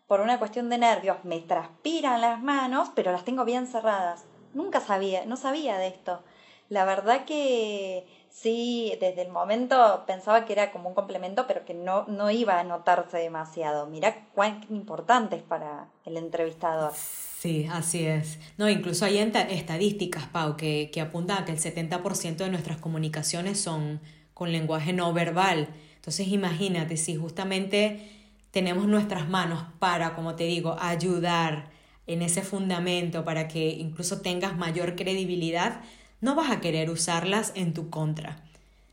por 0.06 0.20
una 0.20 0.38
cuestión 0.38 0.68
de 0.70 0.78
nervios 0.78 1.18
me 1.24 1.40
transpiran 1.40 2.20
las 2.20 2.40
manos 2.42 2.90
pero 2.94 3.12
las 3.12 3.24
tengo 3.24 3.44
bien 3.44 3.66
cerradas 3.66 4.24
nunca 4.54 4.80
sabía 4.80 5.26
no 5.26 5.36
sabía 5.36 5.78
de 5.78 5.88
esto 5.88 6.22
la 6.68 6.84
verdad 6.84 7.24
que 7.24 8.06
sí 8.30 8.96
desde 9.00 9.22
el 9.22 9.30
momento 9.30 10.04
pensaba 10.06 10.44
que 10.44 10.52
era 10.52 10.72
como 10.72 10.88
un 10.88 10.94
complemento 10.94 11.46
pero 11.46 11.64
que 11.64 11.74
no 11.74 12.04
no 12.06 12.30
iba 12.30 12.58
a 12.58 12.64
notarse 12.64 13.18
demasiado 13.18 13.86
mira 13.86 14.26
cuán 14.34 14.64
importante 14.70 15.36
es 15.36 15.42
para 15.42 15.88
el 16.04 16.16
entrevistador 16.16 16.92
Sí, 17.38 17.68
así 17.70 18.06
es. 18.06 18.40
No, 18.56 18.68
incluso 18.68 19.04
hay 19.04 19.18
estadísticas, 19.18 20.26
Pau, 20.26 20.56
que, 20.56 20.90
que 20.92 21.00
apuntan 21.00 21.42
a 21.42 21.44
que 21.44 21.52
el 21.52 21.58
70% 21.58 22.38
de 22.38 22.48
nuestras 22.48 22.78
comunicaciones 22.78 23.60
son 23.60 24.00
con 24.34 24.50
lenguaje 24.50 24.92
no 24.92 25.12
verbal. 25.12 25.68
Entonces 26.06 26.28
imagínate 26.28 26.96
si 26.96 27.16
justamente 27.16 28.08
tenemos 28.52 28.86
nuestras 28.86 29.28
manos 29.28 29.64
para, 29.80 30.14
como 30.14 30.36
te 30.36 30.44
digo, 30.44 30.76
ayudar 30.78 31.68
en 32.06 32.22
ese 32.22 32.42
fundamento 32.42 33.24
para 33.24 33.48
que 33.48 33.70
incluso 33.70 34.20
tengas 34.20 34.56
mayor 34.56 34.94
credibilidad, 34.94 35.80
no 36.20 36.36
vas 36.36 36.52
a 36.52 36.60
querer 36.60 36.90
usarlas 36.90 37.50
en 37.56 37.74
tu 37.74 37.90
contra. 37.90 38.40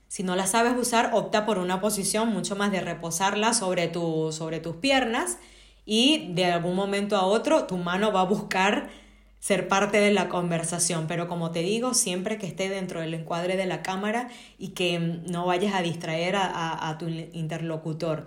Si 0.08 0.24
no 0.24 0.36
las 0.36 0.50
sabes 0.50 0.74
usar, 0.76 1.12
opta 1.14 1.46
por 1.46 1.60
una 1.60 1.80
posición 1.80 2.30
mucho 2.30 2.56
más 2.56 2.72
de 2.72 2.82
reposarlas 2.82 3.60
sobre, 3.60 3.88
tu, 3.90 4.32
sobre 4.32 4.60
tus 4.60 4.78
piernas 4.78 5.38
y 5.86 6.34
de 6.34 6.46
algún 6.46 6.76
momento 6.76 7.16
a 7.16 7.26
otro 7.26 7.66
tu 7.66 7.78
mano 7.78 8.12
va 8.12 8.22
a 8.22 8.26
buscar 8.26 8.90
ser 9.44 9.68
parte 9.68 9.98
de 10.00 10.14
la 10.14 10.30
conversación, 10.30 11.06
pero 11.06 11.28
como 11.28 11.52
te 11.52 11.64
digo, 11.64 11.94
siempre 11.94 12.38
que 12.38 12.48
esté 12.48 12.70
dentro 12.70 13.02
del 13.02 13.14
encuadre 13.14 13.58
de 13.58 13.66
la 13.66 13.82
cámara 13.82 14.30
y 14.58 14.70
que 14.70 15.00
no 15.00 15.46
vayas 15.46 15.76
a 15.76 15.82
distraer 15.82 16.36
a, 16.38 16.96
tu 16.98 17.10
interlocutor. 17.10 18.26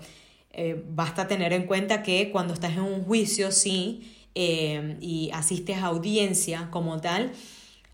Eh, 0.52 0.84
basta 0.90 1.26
tener 1.26 1.54
en 1.54 1.64
cuenta 1.64 2.02
que 2.02 2.30
cuando 2.30 2.52
estás 2.52 2.72
en 2.72 2.80
un 2.80 3.02
juicio, 3.02 3.50
sí, 3.50 4.14
eh, 4.34 4.98
y 5.00 5.30
asistes 5.32 5.78
a 5.78 5.86
audiencia 5.86 6.68
como 6.70 7.00
tal, 7.00 7.32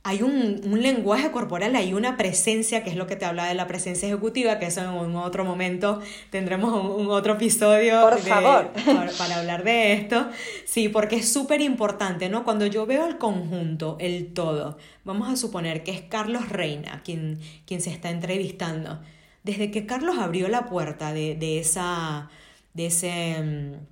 hay 0.05 0.23
un, 0.23 0.61
un, 0.65 0.83
lenguaje 0.83 1.31
corporal, 1.31 1.77
hay 1.77 1.95
una 1.95 2.17
presencia, 2.17 2.83
que 2.83 2.91
es 2.91 2.97
lo 2.97 3.07
que 3.07 3.15
te 3.15 3.25
habla 3.25 3.47
de 3.47 3.55
la 3.55 3.69
presencia 3.69 4.09
ejecutiva, 4.09 4.59
que 4.59 4.67
eso 4.67 4.81
en 4.81 4.89
un 4.89 5.15
otro 5.15 5.45
momento 5.45 6.01
tendremos 6.31 6.97
un, 6.97 7.09
otro 7.09 7.35
episodio 7.35 8.01
Por 8.01 8.19
favor. 8.19 8.73
Para, 9.17 9.37
hablar 9.37 9.63
de 9.63 9.93
esto. 9.93 10.29
Sí, 10.65 10.89
porque 10.89 11.17
es 11.17 11.33
súper 11.33 11.61
importante, 11.61 12.29
¿no? 12.29 12.43
Cuando 12.43 12.67
yo 12.67 12.85
veo 12.85 13.07
el 13.07 13.17
conjunto, 13.19 13.97
el 14.01 14.33
todo, 14.35 14.77
vamos 15.05 15.33
a 15.33 15.37
suponer 15.37 15.85
que 15.85 15.93
es 15.93 16.01
Carlos 16.03 16.49
Reina 16.49 17.03
quien, 17.05 17.39
quien 17.65 17.81
se 17.81 17.91
está 17.91 18.11
entrevistando. 18.11 19.01
Desde 19.45 19.71
que 19.71 19.87
Carlos 19.87 20.19
abrió 20.19 20.49
la 20.49 20.67
puerta 20.67 21.13
de, 21.13 21.37
de 21.37 21.59
esa... 21.59 22.29
De 22.75 22.87
ese 22.87 23.43
mm, 23.43 23.92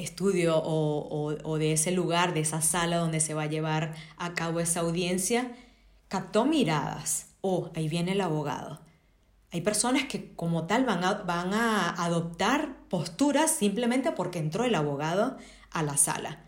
estudio 0.00 0.60
o, 0.62 1.58
de 1.58 1.72
ese 1.72 1.92
lugar, 1.92 2.34
de 2.34 2.40
esa 2.40 2.62
sala 2.62 2.98
donde 2.98 3.20
se 3.20 3.34
va 3.34 3.42
a 3.42 3.46
llevar 3.46 3.94
a 4.16 4.34
cabo 4.34 4.60
esa 4.60 4.80
audiencia, 4.80 5.52
captó 6.08 6.44
miradas. 6.44 7.26
Oh, 7.40 7.70
ahí 7.74 7.88
viene 7.88 8.12
el 8.12 8.20
abogado. 8.20 8.80
Hay 9.52 9.62
personas 9.62 10.04
que 10.04 10.32
como 10.34 10.66
tal 10.66 10.84
van 10.84 11.04
a, 11.04 11.14
van 11.14 11.54
a 11.54 11.90
adoptar 12.04 12.76
posturas 12.88 13.50
simplemente 13.50 14.12
porque 14.12 14.38
entró 14.38 14.64
el 14.64 14.74
abogado 14.74 15.36
a 15.70 15.82
la 15.82 15.96
sala. 15.96 16.44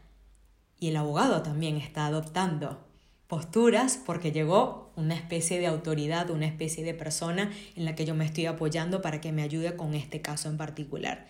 Y 0.78 0.88
el 0.88 0.96
abogado 0.96 1.42
también 1.42 1.76
está 1.76 2.06
adoptando 2.06 2.84
posturas 3.32 3.98
porque 4.04 4.30
llegó 4.30 4.92
una 4.94 5.14
especie 5.14 5.58
de 5.58 5.66
autoridad, 5.66 6.28
una 6.28 6.44
especie 6.44 6.84
de 6.84 6.92
persona 6.92 7.50
en 7.76 7.86
la 7.86 7.94
que 7.94 8.04
yo 8.04 8.14
me 8.14 8.26
estoy 8.26 8.44
apoyando 8.44 9.00
para 9.00 9.22
que 9.22 9.32
me 9.32 9.42
ayude 9.42 9.74
con 9.74 9.94
este 9.94 10.20
caso 10.20 10.50
en 10.50 10.58
particular. 10.58 11.26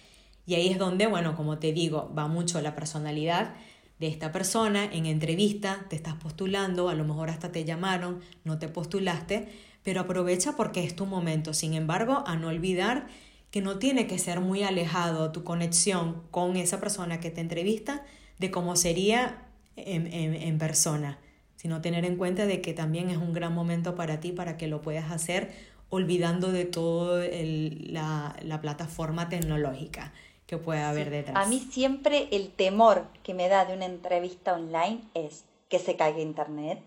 Y 0.46 0.54
ahí 0.54 0.68
es 0.68 0.78
donde, 0.78 1.06
bueno, 1.06 1.36
como 1.36 1.58
te 1.58 1.72
digo, 1.72 2.12
va 2.16 2.26
mucho 2.26 2.60
la 2.60 2.74
personalidad 2.74 3.54
de 3.98 4.08
esta 4.08 4.32
persona 4.32 4.84
en 4.84 5.06
entrevista, 5.06 5.86
te 5.88 5.94
estás 5.94 6.14
postulando, 6.14 6.88
a 6.88 6.94
lo 6.94 7.04
mejor 7.04 7.30
hasta 7.30 7.52
te 7.52 7.64
llamaron, 7.64 8.20
no 8.42 8.58
te 8.58 8.66
postulaste, 8.66 9.48
pero 9.84 10.00
aprovecha 10.00 10.56
porque 10.56 10.82
es 10.82 10.96
tu 10.96 11.06
momento. 11.06 11.54
Sin 11.54 11.74
embargo, 11.74 12.24
a 12.26 12.34
no 12.34 12.48
olvidar 12.48 13.06
que 13.52 13.60
no 13.60 13.78
tiene 13.78 14.08
que 14.08 14.18
ser 14.18 14.40
muy 14.40 14.64
alejado 14.64 15.30
tu 15.30 15.44
conexión 15.44 16.22
con 16.32 16.56
esa 16.56 16.80
persona 16.80 17.20
que 17.20 17.30
te 17.30 17.40
entrevista 17.40 18.04
de 18.40 18.50
cómo 18.50 18.74
sería 18.74 19.46
en, 19.76 20.06
en 20.12 20.58
persona, 20.58 21.18
sino 21.54 21.80
tener 21.80 22.04
en 22.04 22.16
cuenta 22.16 22.46
de 22.46 22.60
que 22.60 22.72
también 22.72 23.08
es 23.08 23.18
un 23.18 23.32
gran 23.32 23.54
momento 23.54 23.94
para 23.94 24.18
ti 24.18 24.32
para 24.32 24.56
que 24.56 24.66
lo 24.66 24.82
puedas 24.82 25.12
hacer 25.12 25.52
olvidando 25.90 26.50
de 26.50 26.64
toda 26.64 27.24
la, 27.30 28.34
la 28.42 28.60
plataforma 28.60 29.28
tecnológica 29.28 30.12
que 30.52 30.58
puede 30.58 30.82
haber 30.82 31.08
detrás. 31.08 31.34
A 31.34 31.48
mí 31.48 31.60
siempre 31.60 32.28
el 32.30 32.52
temor 32.52 33.06
que 33.22 33.32
me 33.32 33.48
da 33.48 33.64
de 33.64 33.72
una 33.72 33.86
entrevista 33.86 34.52
online 34.52 35.00
es 35.14 35.46
que 35.70 35.78
se 35.78 35.96
caiga 35.96 36.20
internet, 36.20 36.78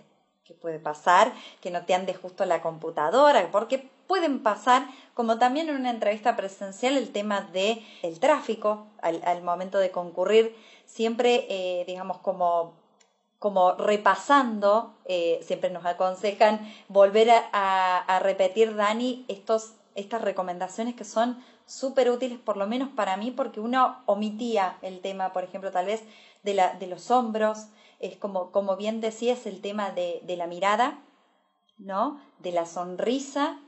que 0.44 0.54
puede 0.54 0.78
pasar, 0.78 1.34
que 1.62 1.72
no 1.72 1.84
te 1.84 1.96
ande 1.96 2.14
justo 2.14 2.46
la 2.46 2.62
computadora, 2.62 3.50
porque 3.52 3.90
pueden 4.06 4.44
pasar, 4.44 4.86
como 5.16 5.40
también 5.40 5.68
en 5.68 5.78
una 5.78 5.90
entrevista 5.90 6.36
presencial, 6.36 6.96
el 6.96 7.12
tema 7.12 7.42
de 7.42 7.84
el 8.04 8.20
tráfico 8.20 8.86
al, 9.02 9.42
momento 9.42 9.80
de 9.80 9.90
concurrir, 9.90 10.56
siempre, 10.86 11.48
eh, 11.50 11.86
digamos, 11.88 12.20
como 12.20 12.74
como 13.40 13.74
repasando, 13.74 14.96
eh, 15.06 15.40
siempre 15.44 15.70
nos 15.70 15.86
aconsejan 15.86 16.72
volver 16.88 17.30
a, 17.30 17.98
a 17.98 18.20
repetir, 18.20 18.76
Dani, 18.76 19.26
estos, 19.28 19.74
estas 19.94 20.22
recomendaciones 20.22 20.96
que 20.96 21.04
son 21.04 21.44
súper 21.66 22.10
útiles, 22.10 22.40
por 22.40 22.58
lo 22.58 22.68
menos 22.68 22.90
para 22.90 23.18
mí, 23.18 23.32
porque 23.32 23.60
uno 23.60 23.98
omitía 24.06 24.78
el 24.82 25.00
tema, 25.02 25.34
por 25.34 25.44
ejemplo, 25.44 25.72
tal 25.72 25.88
vez 25.88 26.04
de, 26.44 26.54
la, 26.54 26.74
de 26.74 26.88
los 26.88 27.12
hombros, 27.12 27.68
es 28.00 28.18
como, 28.18 28.52
como 28.52 28.76
bien 28.76 29.02
decías, 29.02 29.46
el 29.46 29.62
tema 29.62 29.92
de, 29.92 30.22
de 30.24 30.38
la 30.38 30.48
mirada, 30.48 31.00
¿no? 31.78 32.20
De 32.40 32.52
la 32.52 32.66
sonrisa, 32.66 33.60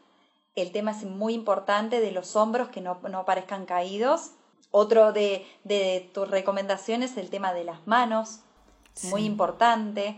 el 0.55 0.71
tema 0.71 0.91
es 0.91 1.03
muy 1.03 1.33
importante 1.33 1.99
de 1.99 2.12
los 2.12 2.36
hombros 2.36 2.69
que 2.69 2.81
no, 2.81 2.99
no 3.10 3.25
parezcan 3.25 3.65
caídos. 3.65 4.31
Otro 4.71 5.13
de, 5.13 5.45
de 5.63 6.10
tus 6.13 6.29
recomendaciones, 6.29 7.15
el 7.15 7.29
tema 7.29 7.53
de 7.53 7.63
las 7.63 7.86
manos, 7.86 8.39
muy 9.03 9.23
importante. 9.23 10.17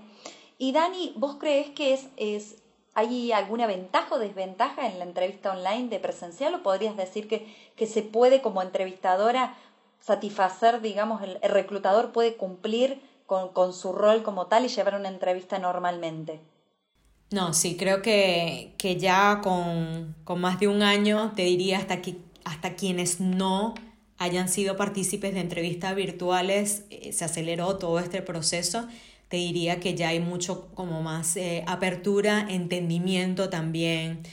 Y 0.57 0.71
Dani, 0.71 1.13
¿vos 1.17 1.35
crees 1.39 1.69
que 1.71 1.93
es, 1.93 2.07
es 2.15 2.55
¿Hay 2.95 3.31
alguna 3.31 3.67
ventaja 3.67 4.15
o 4.15 4.19
desventaja 4.19 4.87
en 4.87 4.97
la 4.99 5.05
entrevista 5.05 5.51
online 5.51 5.89
de 5.89 5.99
presencial 5.99 6.55
o 6.55 6.63
podrías 6.63 6.97
decir 6.97 7.27
que, 7.27 7.68
que 7.79 7.87
se 7.87 8.03
puede 8.03 8.41
como 8.41 8.61
entrevistadora 8.61 9.55
satisfacer, 9.99 10.81
digamos, 10.81 11.23
el, 11.23 11.39
reclutador 11.41 12.11
puede 12.11 12.35
cumplir 12.35 13.01
con, 13.25 13.49
con, 13.49 13.73
su 13.73 13.93
rol 13.93 14.21
como 14.21 14.45
tal 14.45 14.65
y 14.65 14.67
llevar 14.67 14.95
una 14.95 15.09
entrevista 15.09 15.57
normalmente? 15.57 16.39
No, 17.31 17.53
sí, 17.53 17.77
creo 17.77 18.01
que, 18.01 18.73
que 18.77 18.97
ya 18.97 19.39
con, 19.41 20.15
con, 20.23 20.41
más 20.41 20.59
de 20.59 20.67
un 20.67 20.83
año, 20.83 21.31
te 21.35 21.43
diría 21.43 21.77
hasta, 21.77 22.01
que, 22.01 22.17
hasta 22.43 22.75
quienes 22.75 23.19
no 23.19 23.73
hayan 24.17 24.49
sido 24.49 24.77
partícipes 24.77 25.33
de 25.33 25.39
entrevistas 25.39 25.95
virtuales, 25.95 26.83
eh, 26.89 27.13
se 27.13 27.25
aceleró 27.25 27.77
todo 27.77 27.99
este 27.99 28.21
proceso 28.21 28.87
te 29.29 29.37
diría 29.37 29.79
que 29.79 29.95
ya 29.95 30.09
hay 30.09 30.19
mucho 30.19 30.67
como 30.73 31.01
más 31.01 31.37
eh, 31.37 31.63
apertura, 31.67 32.47
entendimiento 32.49 33.49
también, 33.49 34.23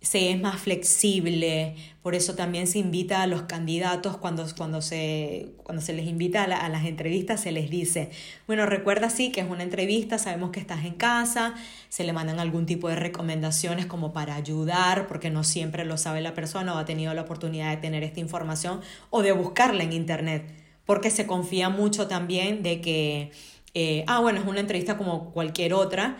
se 0.00 0.30
es 0.30 0.40
más 0.40 0.60
flexible, 0.60 1.74
por 2.02 2.14
eso 2.14 2.34
también 2.34 2.68
se 2.68 2.78
invita 2.78 3.22
a 3.22 3.26
los 3.26 3.42
candidatos 3.42 4.16
cuando, 4.16 4.46
cuando, 4.56 4.80
se, 4.80 5.48
cuando 5.64 5.82
se 5.82 5.92
les 5.92 6.06
invita 6.06 6.44
a, 6.44 6.68
las 6.68 6.84
entrevistas, 6.84 7.40
se 7.40 7.50
les 7.50 7.68
dice, 7.68 8.10
bueno, 8.46 8.64
recuerda 8.64 9.10
sí 9.10 9.32
que 9.32 9.40
es 9.40 9.50
una 9.50 9.64
entrevista, 9.64 10.18
sabemos 10.18 10.50
que 10.50 10.60
estás 10.60 10.84
en 10.84 10.94
casa, 10.94 11.54
se 11.88 12.04
le 12.04 12.12
mandan 12.12 12.38
algún 12.38 12.64
tipo 12.64 12.88
de 12.88 12.96
recomendaciones 12.96 13.86
como 13.86 14.12
para 14.12 14.36
ayudar, 14.36 15.08
porque 15.08 15.30
no 15.30 15.42
siempre 15.42 15.84
lo 15.84 15.98
sabe 15.98 16.20
la 16.20 16.34
persona 16.34 16.74
o 16.74 16.78
ha 16.78 16.84
tenido 16.84 17.12
la 17.12 17.22
oportunidad 17.22 17.70
de 17.70 17.78
tener 17.78 18.04
esta 18.04 18.20
información 18.20 18.80
o 19.10 19.22
de 19.22 19.32
buscarla 19.32 19.82
en 19.82 19.92
internet, 19.92 20.44
porque 20.86 21.10
se 21.10 21.26
confía 21.26 21.70
mucho 21.70 22.06
también 22.06 22.62
de 22.62 22.80
que 22.80 23.32
eh, 23.74 24.04
ah, 24.06 24.20
bueno, 24.20 24.40
es 24.40 24.46
una 24.46 24.60
entrevista 24.60 24.96
como 24.96 25.30
cualquier 25.32 25.74
otra. 25.74 26.18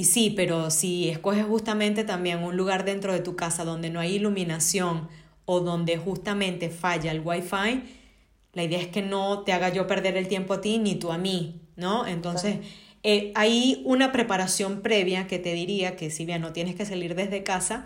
Y 0.00 0.04
sí, 0.04 0.30
pero 0.30 0.70
si 0.70 1.08
escoges 1.08 1.44
justamente 1.44 2.04
también 2.04 2.44
un 2.44 2.56
lugar 2.56 2.84
dentro 2.84 3.12
de 3.12 3.18
tu 3.18 3.34
casa 3.34 3.64
donde 3.64 3.90
no 3.90 3.98
hay 3.98 4.14
iluminación 4.14 5.08
o 5.44 5.58
donde 5.58 5.98
justamente 5.98 6.70
falla 6.70 7.10
el 7.10 7.20
wifi, 7.20 7.82
la 8.52 8.62
idea 8.62 8.78
es 8.78 8.86
que 8.86 9.02
no 9.02 9.40
te 9.40 9.52
haga 9.52 9.70
yo 9.70 9.88
perder 9.88 10.16
el 10.16 10.28
tiempo 10.28 10.54
a 10.54 10.60
ti 10.60 10.78
ni 10.78 10.94
tú 10.94 11.10
a 11.10 11.18
mí, 11.18 11.62
¿no? 11.74 12.06
Entonces, 12.06 12.58
eh, 13.02 13.32
hay 13.34 13.82
una 13.84 14.12
preparación 14.12 14.82
previa 14.82 15.26
que 15.26 15.40
te 15.40 15.52
diría 15.52 15.96
que 15.96 16.10
si 16.10 16.24
bien 16.24 16.42
no 16.42 16.52
tienes 16.52 16.76
que 16.76 16.86
salir 16.86 17.16
desde 17.16 17.42
casa, 17.42 17.84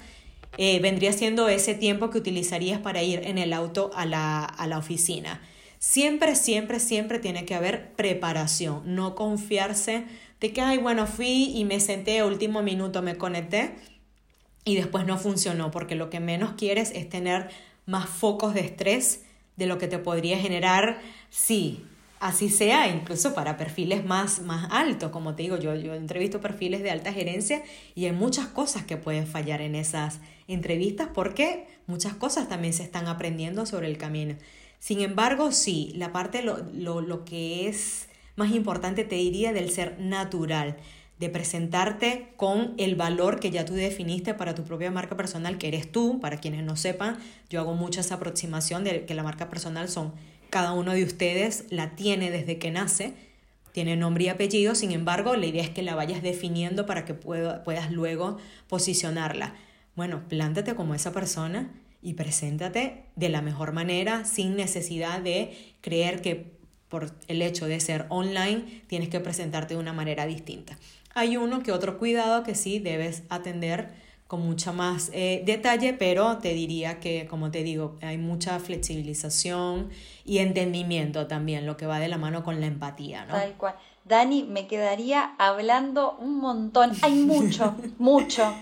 eh, 0.58 0.80
vendría 0.80 1.14
siendo 1.14 1.48
ese 1.48 1.74
tiempo 1.74 2.10
que 2.10 2.18
utilizarías 2.18 2.78
para 2.78 3.02
ir 3.02 3.22
en 3.24 3.38
el 3.38 3.54
auto 3.54 3.90
a 3.94 4.04
la, 4.04 4.44
a 4.44 4.66
la 4.66 4.76
oficina. 4.76 5.40
Siempre, 5.84 6.36
siempre, 6.36 6.78
siempre 6.78 7.18
tiene 7.18 7.44
que 7.44 7.56
haber 7.56 7.90
preparación, 7.94 8.82
no 8.94 9.16
confiarse 9.16 10.04
de 10.38 10.52
que, 10.52 10.60
ay, 10.60 10.78
bueno, 10.78 11.08
fui 11.08 11.50
y 11.56 11.64
me 11.64 11.80
senté 11.80 12.22
último 12.22 12.62
minuto, 12.62 13.02
me 13.02 13.16
conecté 13.16 13.74
y 14.64 14.76
después 14.76 15.06
no 15.06 15.18
funcionó, 15.18 15.72
porque 15.72 15.96
lo 15.96 16.08
que 16.08 16.20
menos 16.20 16.52
quieres 16.52 16.92
es 16.94 17.08
tener 17.08 17.48
más 17.84 18.08
focos 18.08 18.54
de 18.54 18.60
estrés 18.60 19.24
de 19.56 19.66
lo 19.66 19.78
que 19.78 19.88
te 19.88 19.98
podría 19.98 20.38
generar 20.38 21.00
sí, 21.30 21.84
así 22.20 22.48
sea, 22.48 22.86
incluso 22.86 23.34
para 23.34 23.56
perfiles 23.56 24.04
más, 24.04 24.40
más 24.40 24.68
altos, 24.70 25.10
como 25.10 25.34
te 25.34 25.42
digo, 25.42 25.56
yo, 25.56 25.74
yo 25.74 25.94
entrevisto 25.94 26.40
perfiles 26.40 26.84
de 26.84 26.92
alta 26.92 27.12
gerencia 27.12 27.64
y 27.96 28.04
hay 28.04 28.12
muchas 28.12 28.46
cosas 28.46 28.84
que 28.84 28.98
pueden 28.98 29.26
fallar 29.26 29.60
en 29.60 29.74
esas 29.74 30.20
entrevistas 30.46 31.08
porque 31.12 31.66
muchas 31.88 32.14
cosas 32.14 32.48
también 32.48 32.72
se 32.72 32.84
están 32.84 33.08
aprendiendo 33.08 33.66
sobre 33.66 33.88
el 33.88 33.98
camino. 33.98 34.36
Sin 34.82 35.00
embargo, 35.00 35.52
sí, 35.52 35.92
la 35.94 36.10
parte, 36.10 36.42
lo, 36.42 36.58
lo, 37.00 37.24
que 37.24 37.68
es 37.68 38.08
más 38.34 38.50
importante, 38.50 39.04
te 39.04 39.14
diría, 39.14 39.52
del 39.52 39.70
ser 39.70 40.00
natural, 40.00 40.76
de 41.20 41.28
presentarte 41.28 42.32
con 42.34 42.74
el 42.78 42.96
valor 42.96 43.38
que 43.38 43.52
ya 43.52 43.64
tú 43.64 43.74
definiste 43.74 44.34
para 44.34 44.56
tu 44.56 44.64
propia 44.64 44.90
marca 44.90 45.16
personal, 45.16 45.56
que 45.56 45.68
eres 45.68 45.92
tú, 45.92 46.18
para 46.18 46.38
quienes 46.38 46.64
no 46.64 46.74
sepan, 46.74 47.16
yo 47.48 47.60
hago 47.60 47.74
mucho 47.74 48.00
esa 48.00 48.16
aproximación 48.16 48.82
de 48.82 49.06
que 49.06 49.14
la 49.14 49.22
marca 49.22 49.48
personal 49.48 49.88
son 49.88 50.14
cada 50.50 50.72
uno 50.72 50.94
de 50.94 51.04
ustedes, 51.04 51.66
la 51.70 51.94
tiene 51.94 52.32
desde 52.32 52.58
que 52.58 52.72
nace, 52.72 53.14
tiene 53.70 53.94
nombre 53.94 54.24
y 54.24 54.28
apellido, 54.30 54.74
sin 54.74 54.90
embargo, 54.90 55.36
la 55.36 55.46
idea 55.46 55.62
es 55.62 55.70
que 55.70 55.82
la 55.82 55.94
vayas 55.94 56.24
definiendo 56.24 56.86
para 56.86 57.04
que 57.04 57.14
puedas 57.14 57.92
luego 57.92 58.38
posicionarla. 58.66 59.54
Bueno, 59.94 60.24
plántate 60.28 60.74
como 60.74 60.96
esa 60.96 61.12
persona 61.12 61.70
y 62.02 62.14
preséntate 62.14 63.04
de 63.16 63.28
la 63.28 63.40
mejor 63.40 63.72
manera 63.72 64.24
sin 64.24 64.56
necesidad 64.56 65.20
de 65.20 65.56
creer 65.80 66.20
que 66.20 66.52
por 66.88 67.10
el 67.28 67.40
hecho 67.40 67.66
de 67.66 67.80
ser 67.80 68.06
online 68.10 68.82
tienes 68.88 69.08
que 69.08 69.20
presentarte 69.20 69.74
de 69.74 69.80
una 69.80 69.94
manera 69.94 70.26
distinta. 70.26 70.76
Hay 71.14 71.36
uno 71.36 71.62
que 71.62 71.72
otro 71.72 71.98
cuidado 71.98 72.42
que 72.42 72.54
sí 72.54 72.80
debes 72.80 73.22
atender 73.30 73.90
con 74.26 74.40
mucha 74.40 74.72
más 74.72 75.10
eh, 75.12 75.42
detalle, 75.44 75.92
pero 75.92 76.38
te 76.38 76.54
diría 76.54 77.00
que, 77.00 77.26
como 77.26 77.50
te 77.50 77.62
digo, 77.62 77.98
hay 78.00 78.16
mucha 78.16 78.58
flexibilización 78.60 79.90
y 80.24 80.38
entendimiento 80.38 81.26
también, 81.26 81.66
lo 81.66 81.76
que 81.76 81.84
va 81.84 82.00
de 82.00 82.08
la 82.08 82.16
mano 82.16 82.42
con 82.42 82.58
la 82.58 82.66
empatía, 82.66 83.26
¿no? 83.26 83.34
Tal 83.34 83.52
cual. 83.58 83.74
Dani, 84.04 84.42
me 84.42 84.66
quedaría 84.66 85.34
hablando 85.38 86.16
un 86.18 86.38
montón. 86.38 86.92
Hay 87.02 87.14
mucho, 87.14 87.74
mucho. 87.98 88.52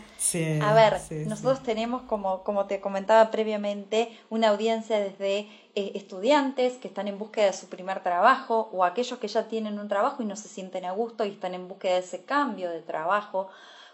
a 0.61 0.74
ver, 0.74 1.00
nosotros 1.26 1.62
tenemos, 1.62 2.03
como, 2.03 2.42
como 2.42 2.66
te 2.66 2.81
comentaba 2.81 3.31
previamente, 3.31 4.14
una 4.29 4.50
audiencia 4.50 5.00
desde 5.00 5.48
eh, 5.74 5.92
estudiantes 5.94 6.74
que 6.74 6.88
están 6.88 7.09
en 7.09 7.18
búsqueda 7.18 7.46
de 7.46 7.53
su 7.55 7.68
primer 7.68 8.03
trabajo 8.03 8.68
o 8.72 8.85
aquellos 8.85 9.18
que 9.18 9.29
ya 9.29 9.48
tienen 9.48 9.79
un 9.79 9.88
trabajo 9.88 10.22
y 10.22 10.26
no 10.26 10.37
se 10.37 10.48
sienten 10.48 10.85
a 10.85 10.92
gusto 10.92 11.24
y 11.24 11.31
están 11.31 11.55
en 11.55 11.68
búsqueda 11.68 11.94
de 11.94 12.00
ese 12.00 12.22
cambio 12.22 12.68
de 12.68 12.83
trabajo, 12.83 13.48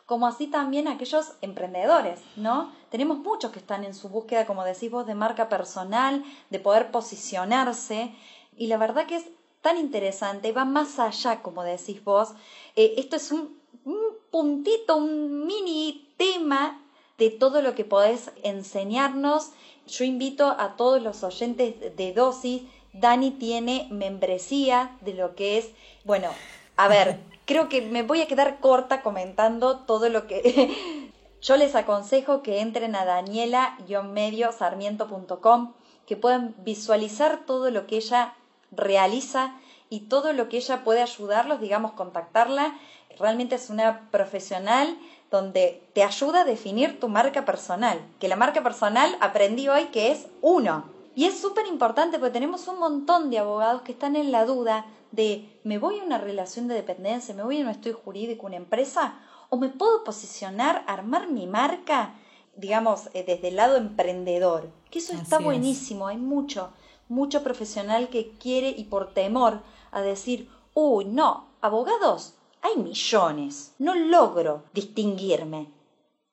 como 0.05 0.27
así 0.27 0.49
también 0.49 0.89
aquellos 0.89 1.35
emprendedores, 1.43 2.21
¿no? 2.35 2.73
Tenemos 2.91 3.19
muchos 3.19 3.53
que 3.53 3.61
están 3.61 3.85
en 3.85 3.95
su 3.95 4.09
búsqueda, 4.09 4.47
como 4.47 4.65
decís 4.65 4.91
vos, 4.91 5.07
de 5.07 5.15
marca 5.15 5.49
personal, 5.49 6.25
de 6.51 6.59
poder 6.59 6.91
posicionarse 6.91 8.13
y 8.57 8.67
la 8.69 8.79
verdad 8.79 9.07
que 9.07 9.17
es 9.17 9.27
tan 9.61 9.79
interesante, 9.79 10.53
va 10.53 10.64
más 10.64 10.99
allá, 10.99 11.42
como 11.42 11.64
decís 11.64 12.03
vos. 12.05 12.31
Eh, 12.77 12.95
esto 12.99 13.16
es 13.16 13.33
un, 13.33 13.59
un, 13.85 13.99
puntito, 14.31 14.97
un 14.97 15.47
mini 15.47 16.09
tema 16.16 16.83
de 17.19 17.31
todo 17.31 17.62
lo 17.62 17.75
que 17.75 17.85
podés 17.85 18.31
enseñarnos. 18.42 19.51
Yo 19.87 20.05
invito 20.05 20.49
a 20.49 20.77
todos 20.77 21.03
los 21.03 21.23
oyentes 21.23 21.97
de 21.97 22.12
dosis. 22.12 22.62
Dani 22.92 23.31
tiene 23.33 23.88
membresía 23.90 24.97
de 25.03 25.14
lo 25.14 25.35
que 25.35 25.59
es, 25.59 25.71
bueno, 26.05 26.29
a 26.77 26.88
ver, 26.88 27.19
creo 27.47 27.69
que 27.69 27.83
me 27.83 28.03
voy 28.03 28.23
a 28.23 28.27
quedar 28.27 28.59
corta 28.61 29.03
comentando 29.03 29.81
todo 29.81 30.09
lo 30.09 30.27
que... 30.27 31.07
Yo 31.42 31.57
les 31.57 31.75
aconsejo 31.77 32.42
que 32.42 32.61
entren 32.61 32.97
a 32.97 33.05
daniela-medio-sarmiento.com, 33.05 35.75
que 36.07 36.16
puedan 36.16 36.55
visualizar 36.64 37.45
todo 37.45 37.71
lo 37.71 37.87
que 37.87 37.99
ella 37.99 38.35
realiza 38.72 39.55
y 39.90 40.00
todo 40.00 40.33
lo 40.33 40.48
que 40.48 40.59
ella 40.59 40.85
puede 40.85 41.02
ayudarlos, 41.02 41.61
digamos, 41.61 41.92
contactarla. 41.92 42.76
Realmente 43.18 43.55
es 43.55 43.70
una 43.70 44.11
profesional 44.11 44.98
donde 45.31 45.83
te 45.92 46.02
ayuda 46.02 46.42
a 46.42 46.44
definir 46.44 47.00
tu 47.00 47.09
marca 47.09 47.44
personal, 47.44 48.00
que 48.20 48.29
la 48.29 48.37
marca 48.37 48.62
personal 48.62 49.16
aprendí 49.20 49.68
hoy 49.68 49.87
que 49.87 50.12
es 50.12 50.26
uno. 50.40 50.85
Y 51.14 51.24
es 51.24 51.40
súper 51.40 51.66
importante 51.66 52.18
porque 52.18 52.33
tenemos 52.33 52.68
un 52.68 52.79
montón 52.79 53.31
de 53.31 53.38
abogados 53.38 53.83
que 53.83 53.92
están 53.92 54.16
en 54.16 54.31
la 54.31 54.44
duda 54.44 54.87
de 55.12 55.48
me 55.64 55.79
voy 55.79 55.98
a 55.98 56.05
una 56.05 56.18
relación 56.18 56.68
de 56.68 56.74
dependencia, 56.74 57.35
me 57.35 57.42
voy 57.42 57.61
a 57.61 57.64
un 57.64 57.70
estudio 57.70 57.96
jurídico, 57.96 58.46
una 58.46 58.57
empresa, 58.57 59.14
o 59.48 59.57
me 59.57 59.68
puedo 59.68 60.05
posicionar, 60.05 60.85
armar 60.87 61.29
mi 61.29 61.46
marca, 61.46 62.14
digamos, 62.57 63.09
eh, 63.14 63.24
desde 63.26 63.48
el 63.48 63.57
lado 63.57 63.76
emprendedor. 63.76 64.70
Que 64.90 64.98
eso 64.98 65.14
está 65.14 65.38
buenísimo, 65.38 66.07
hay 66.07 66.18
mucho, 66.18 66.70
mucho 67.09 67.42
profesional 67.42 68.09
que 68.09 68.31
quiere 68.38 68.71
y 68.71 68.85
por 68.85 69.12
temor 69.12 69.61
a 69.90 70.01
decir, 70.03 70.51
uy, 70.75 71.05
no, 71.05 71.47
abogados, 71.61 72.35
hay 72.62 72.77
millones, 72.77 73.75
no 73.79 73.95
logro 73.95 74.64
distinguirme. 74.73 75.71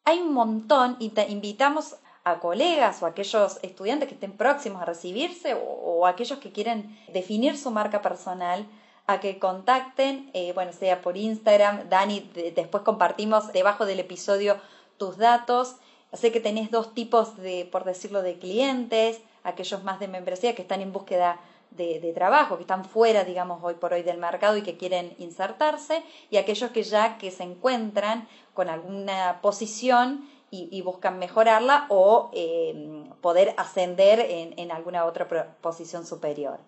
Hay 0.05 0.19
un 0.19 0.33
montón 0.33 0.97
y 0.99 1.09
te 1.09 1.29
invitamos 1.29 1.95
a 2.23 2.39
colegas 2.39 3.01
o 3.01 3.05
a 3.05 3.09
aquellos 3.09 3.59
estudiantes 3.62 4.07
que 4.07 4.15
estén 4.15 4.33
próximos 4.33 4.81
a 4.81 4.86
recibirse 4.86 5.55
o, 5.55 6.05
aquellos 6.07 6.39
que 6.39 6.51
quieren 6.51 6.97
definir 7.13 7.57
su 7.57 7.71
marca 7.71 8.01
personal 8.01 8.65
a 9.07 9.19
que 9.19 9.39
contacten, 9.39 10.29
eh, 10.33 10.53
bueno, 10.53 10.71
sea 10.73 11.01
por 11.01 11.17
Instagram, 11.17 11.89
Dani, 11.89 12.29
después 12.55 12.83
compartimos 12.83 13.51
debajo 13.51 13.86
del 13.86 13.99
episodio 13.99 14.57
tus 14.97 15.17
datos. 15.17 15.75
Sé 16.13 16.31
que 16.31 16.39
tenés 16.39 16.71
dos 16.71 16.93
tipos 16.93 17.38
de, 17.38 17.67
por 17.71 17.83
decirlo, 17.83 18.21
de 18.21 18.38
clientes, 18.39 19.21
aquellos 19.43 19.84
más 19.84 19.99
de 19.99 20.08
membresía 20.08 20.56
que 20.56 20.62
están 20.62 20.82
en 20.82 20.91
búsqueda 20.91 21.39
de, 21.75 22.12
trabajo, 22.13 22.58
que 22.58 22.62
están 22.62 22.86
fuera, 22.86 23.23
digamos, 23.23 23.63
hoy 23.63 23.75
por 23.75 23.93
hoy 23.93 24.03
del 24.03 24.17
mercado 24.17 24.58
y 24.58 24.62
que 24.62 24.77
quieren 24.77 25.15
insertarse, 25.17 26.03
y 26.29 26.38
aquellos 26.38 26.71
que 26.71 26.84
ya 26.84 27.17
que 27.17 27.32
se 27.32 27.43
encuentran 27.43 28.27
con 28.53 28.69
alguna 28.69 29.39
posición 29.41 30.29
y, 30.51 30.84
buscan 30.84 31.17
mejorarla 31.17 31.88
o 31.89 32.29
em, 32.32 33.10
poder 33.21 33.56
ascender 33.58 34.19
en, 34.19 34.71
alguna 34.71 35.06
otra 35.06 35.27
posición 35.62 36.06
superior. 36.06 36.60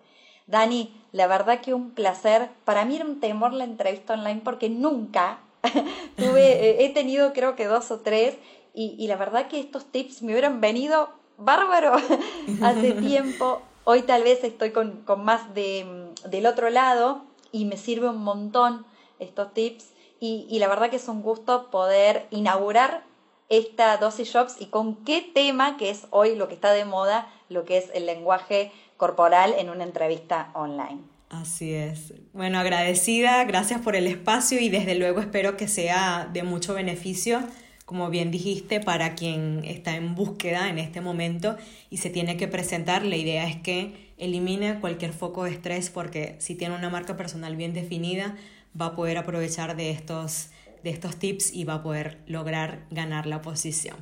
Dani, 0.48 0.92
la 1.12 1.28
verdad 1.28 1.60
que 1.60 1.72
un 1.72 1.92
placer. 1.92 2.50
Para 2.64 2.84
mí 2.84 2.96
era 2.96 3.04
un 3.04 3.20
temor 3.20 3.52
la 3.52 3.62
entrevista 3.62 4.14
online 4.14 4.40
porque 4.42 4.68
nunca 4.68 5.38
tuve, 6.16 6.68
eh, 6.68 6.84
he 6.84 6.88
tenido 6.94 7.32
creo 7.32 7.54
que 7.54 7.66
dos 7.66 7.92
o 7.92 8.00
tres 8.00 8.36
y, 8.74 8.96
y, 8.98 9.06
la 9.06 9.16
verdad 9.16 9.46
que 9.46 9.60
estos 9.60 9.84
tips 9.86 10.20
me 10.22 10.32
hubieran 10.32 10.60
venido 10.60 11.10
bárbaro 11.38 11.94
hace 12.62 12.92
tiempo. 12.92 13.62
Hoy 13.84 14.02
tal 14.02 14.22
vez 14.22 14.42
estoy 14.44 14.70
con, 14.70 15.02
con 15.02 15.24
más 15.24 15.54
de, 15.54 15.86
del 16.28 16.46
otro 16.46 16.70
lado 16.70 17.24
y 17.52 17.64
me 17.64 17.76
sirve 17.76 18.08
un 18.08 18.22
montón 18.22 18.84
estos 19.18 19.54
tips 19.54 19.92
y, 20.20 20.46
y 20.50 20.58
la 20.58 20.68
verdad 20.68 20.90
que 20.90 20.96
es 20.96 21.08
un 21.08 21.22
gusto 21.22 21.70
poder 21.70 22.26
inaugurar 22.30 23.04
esta 23.48 23.96
dosis 23.98 24.28
shops 24.28 24.56
y 24.58 24.66
con 24.66 25.04
qué 25.04 25.22
tema, 25.22 25.76
que 25.76 25.90
es 25.90 26.06
hoy 26.10 26.34
lo 26.34 26.48
que 26.48 26.54
está 26.54 26.72
de 26.72 26.84
moda, 26.84 27.28
lo 27.48 27.64
que 27.64 27.78
es 27.78 27.90
el 27.94 28.06
lenguaje 28.06 28.72
corporal 28.96 29.54
en 29.56 29.70
una 29.70 29.84
entrevista 29.84 30.50
online. 30.54 31.00
Así 31.28 31.74
es. 31.74 32.14
Bueno, 32.32 32.58
agradecida, 32.58 33.44
gracias 33.44 33.80
por 33.80 33.96
el 33.96 34.06
espacio 34.06 34.60
y 34.60 34.68
desde 34.68 34.94
luego 34.94 35.20
espero 35.20 35.56
que 35.56 35.68
sea 35.68 36.28
de 36.32 36.42
mucho 36.44 36.74
beneficio, 36.74 37.40
como 37.86 38.10
bien 38.10 38.30
dijiste, 38.30 38.80
para 38.80 39.14
quien 39.14 39.62
está 39.64 39.96
en 39.96 40.14
búsqueda 40.14 40.68
en 40.68 40.78
este 40.78 41.00
momento 41.00 41.56
y 41.88 41.96
se 41.96 42.10
tiene 42.10 42.36
que 42.36 42.48
presentar. 42.48 43.04
La 43.04 43.16
idea 43.16 43.48
es 43.48 43.56
que 43.56 44.12
elimine 44.18 44.80
cualquier 44.80 45.12
foco 45.12 45.44
de 45.44 45.52
estrés 45.52 45.88
porque 45.88 46.36
si 46.38 46.56
tiene 46.56 46.74
una 46.74 46.90
marca 46.90 47.16
personal 47.16 47.56
bien 47.56 47.72
definida, 47.72 48.36
va 48.78 48.86
a 48.86 48.94
poder 48.94 49.16
aprovechar 49.16 49.76
de 49.76 49.90
estos 49.90 50.50
de 50.82 50.90
estos 50.90 51.16
tips 51.16 51.52
y 51.52 51.64
va 51.64 51.74
a 51.74 51.82
poder 51.82 52.22
lograr 52.26 52.86
ganar 52.90 53.26
la 53.26 53.42
posición. 53.42 53.96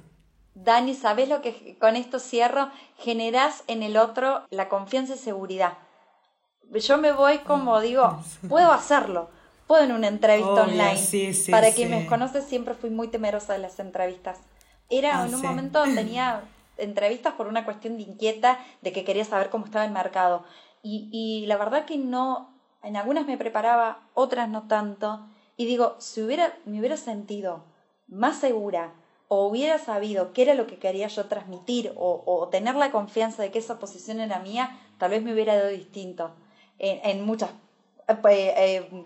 Dani, 0.55 0.95
¿sabes 0.95 1.29
lo 1.31 1.41
que 1.41 1.77
con 1.81 1.97
esto 1.97 2.19
cierro? 2.19 2.71
Generas 2.99 3.65
en 3.69 3.83
el 3.83 3.97
otro 3.97 4.43
la 4.51 4.69
confianza 4.69 5.15
y 5.15 5.19
seguridad. 5.19 5.79
Yo 6.71 6.99
me 6.99 7.13
voy 7.13 7.39
como 7.39 7.81
digo, 7.81 8.23
puedo 8.49 8.71
hacerlo, 8.73 9.31
puedo 9.67 9.85
en 9.85 9.93
una 9.93 10.09
entrevista 10.09 10.65
online. 10.65 11.01
Para 11.51 11.73
quien 11.73 11.91
me 11.91 12.07
conoce, 12.07 12.43
siempre 12.43 12.75
fui 12.75 12.91
muy 12.91 13.09
temerosa 13.09 13.53
de 13.55 13.61
las 13.61 13.79
entrevistas. 13.81 14.41
Era 14.91 15.23
ah, 15.23 15.27
en 15.27 15.35
un 15.35 15.43
momento 15.43 15.83
tenía 15.85 16.43
entrevistas 16.77 17.35
por 17.35 17.47
una 17.47 17.65
cuestión 17.65 17.97
de 17.97 18.03
inquieta, 18.03 18.59
de 18.83 18.93
que 18.93 19.05
quería 19.05 19.25
saber 19.25 19.51
cómo 19.51 19.65
estaba 19.65 19.85
el 19.85 19.93
mercado. 19.93 20.45
Y, 20.83 21.09
y 21.13 21.47
la 21.47 21.57
verdad 21.57 21.85
que 21.85 21.97
no, 21.97 22.55
en 22.83 22.97
algunas 22.97 23.27
me 23.27 23.39
preparaba, 23.39 24.03
otras 24.15 24.49
no 24.49 24.69
tanto. 24.69 25.27
Y 25.57 25.67
digo, 25.67 25.97
si 25.99 26.23
hubiera, 26.23 26.53
me 26.65 26.79
hubiera 26.79 26.97
sentido 26.97 27.65
más 28.07 28.39
segura 28.39 28.93
o 29.29 29.47
hubiera 29.47 29.79
sabido 29.79 30.33
qué 30.33 30.43
era 30.43 30.55
lo 30.55 30.67
que 30.67 30.79
quería 30.79 31.09
yo 31.09 31.27
transmitir 31.27 31.93
o, 31.97 32.23
o 32.27 32.49
tener 32.49 32.75
la 32.75 32.91
confianza 32.91 33.43
de 33.43 33.51
que 33.51 33.59
esa 33.59 33.79
posición 33.79 34.21
era 34.21 34.39
mía, 34.41 34.79
tal 34.99 35.11
vez 35.11 35.23
me 35.23 35.33
hubiera 35.33 35.57
dado 35.57 35.69
distinto 35.69 36.35
en, 36.79 37.01
en 37.09 37.25
muchas, 37.25 37.51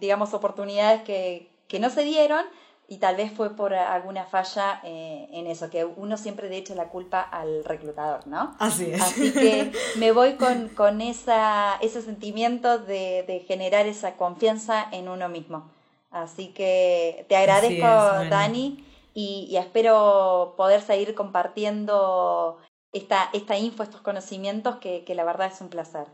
digamos, 0.00 0.34
oportunidades 0.34 1.02
que, 1.02 1.50
que 1.68 1.78
no 1.78 1.90
se 1.90 2.04
dieron 2.04 2.44
y 2.90 2.96
tal 2.98 3.16
vez 3.16 3.30
fue 3.30 3.54
por 3.54 3.74
alguna 3.74 4.24
falla 4.24 4.80
eh, 4.82 5.28
en 5.32 5.46
eso, 5.46 5.68
que 5.68 5.84
uno 5.84 6.16
siempre 6.16 6.48
de 6.48 6.56
hecho 6.56 6.74
la 6.74 6.88
culpa 6.88 7.20
al 7.20 7.62
reclutador, 7.64 8.26
¿no? 8.26 8.56
Así 8.58 8.90
es. 8.90 9.02
Así 9.02 9.32
que 9.32 9.72
me 9.96 10.10
voy 10.10 10.36
con, 10.36 10.70
con 10.70 11.02
esa, 11.02 11.76
ese 11.82 12.00
sentimiento 12.00 12.78
de, 12.78 13.24
de 13.26 13.40
generar 13.46 13.86
esa 13.86 14.16
confianza 14.16 14.88
en 14.90 15.08
uno 15.10 15.28
mismo. 15.28 15.70
Así 16.10 16.48
que 16.48 17.26
te 17.28 17.36
agradezco, 17.36 17.86
Dani, 18.30 18.84
y, 19.12 19.54
espero 19.56 20.54
poder 20.56 20.80
seguir 20.80 21.14
compartiendo 21.14 22.56
esta, 22.92 23.28
esta 23.32 23.58
info, 23.58 23.82
estos 23.82 24.00
conocimientos, 24.00 24.76
que, 24.76 25.04
que 25.04 25.14
la 25.14 25.24
verdad 25.24 25.48
es 25.52 25.60
un 25.60 25.68
placer. 25.68 26.06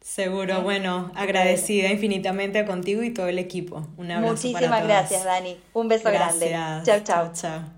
Seguro, 0.00 0.62
bueno, 0.62 1.10
agradecida 1.14 1.90
infinitamente 1.90 2.64
contigo 2.64 3.02
y 3.02 3.12
todo 3.12 3.26
el 3.28 3.38
equipo. 3.38 3.86
Un 3.96 4.10
abrazo 4.10 4.32
Muchísimas 4.34 4.84
gracias, 4.84 5.24
Dani. 5.24 5.58
Un 5.74 5.88
beso 5.88 6.10
grande. 6.10 6.50
Chao, 6.84 7.00
chao. 7.04 7.32
chao. 7.34 7.77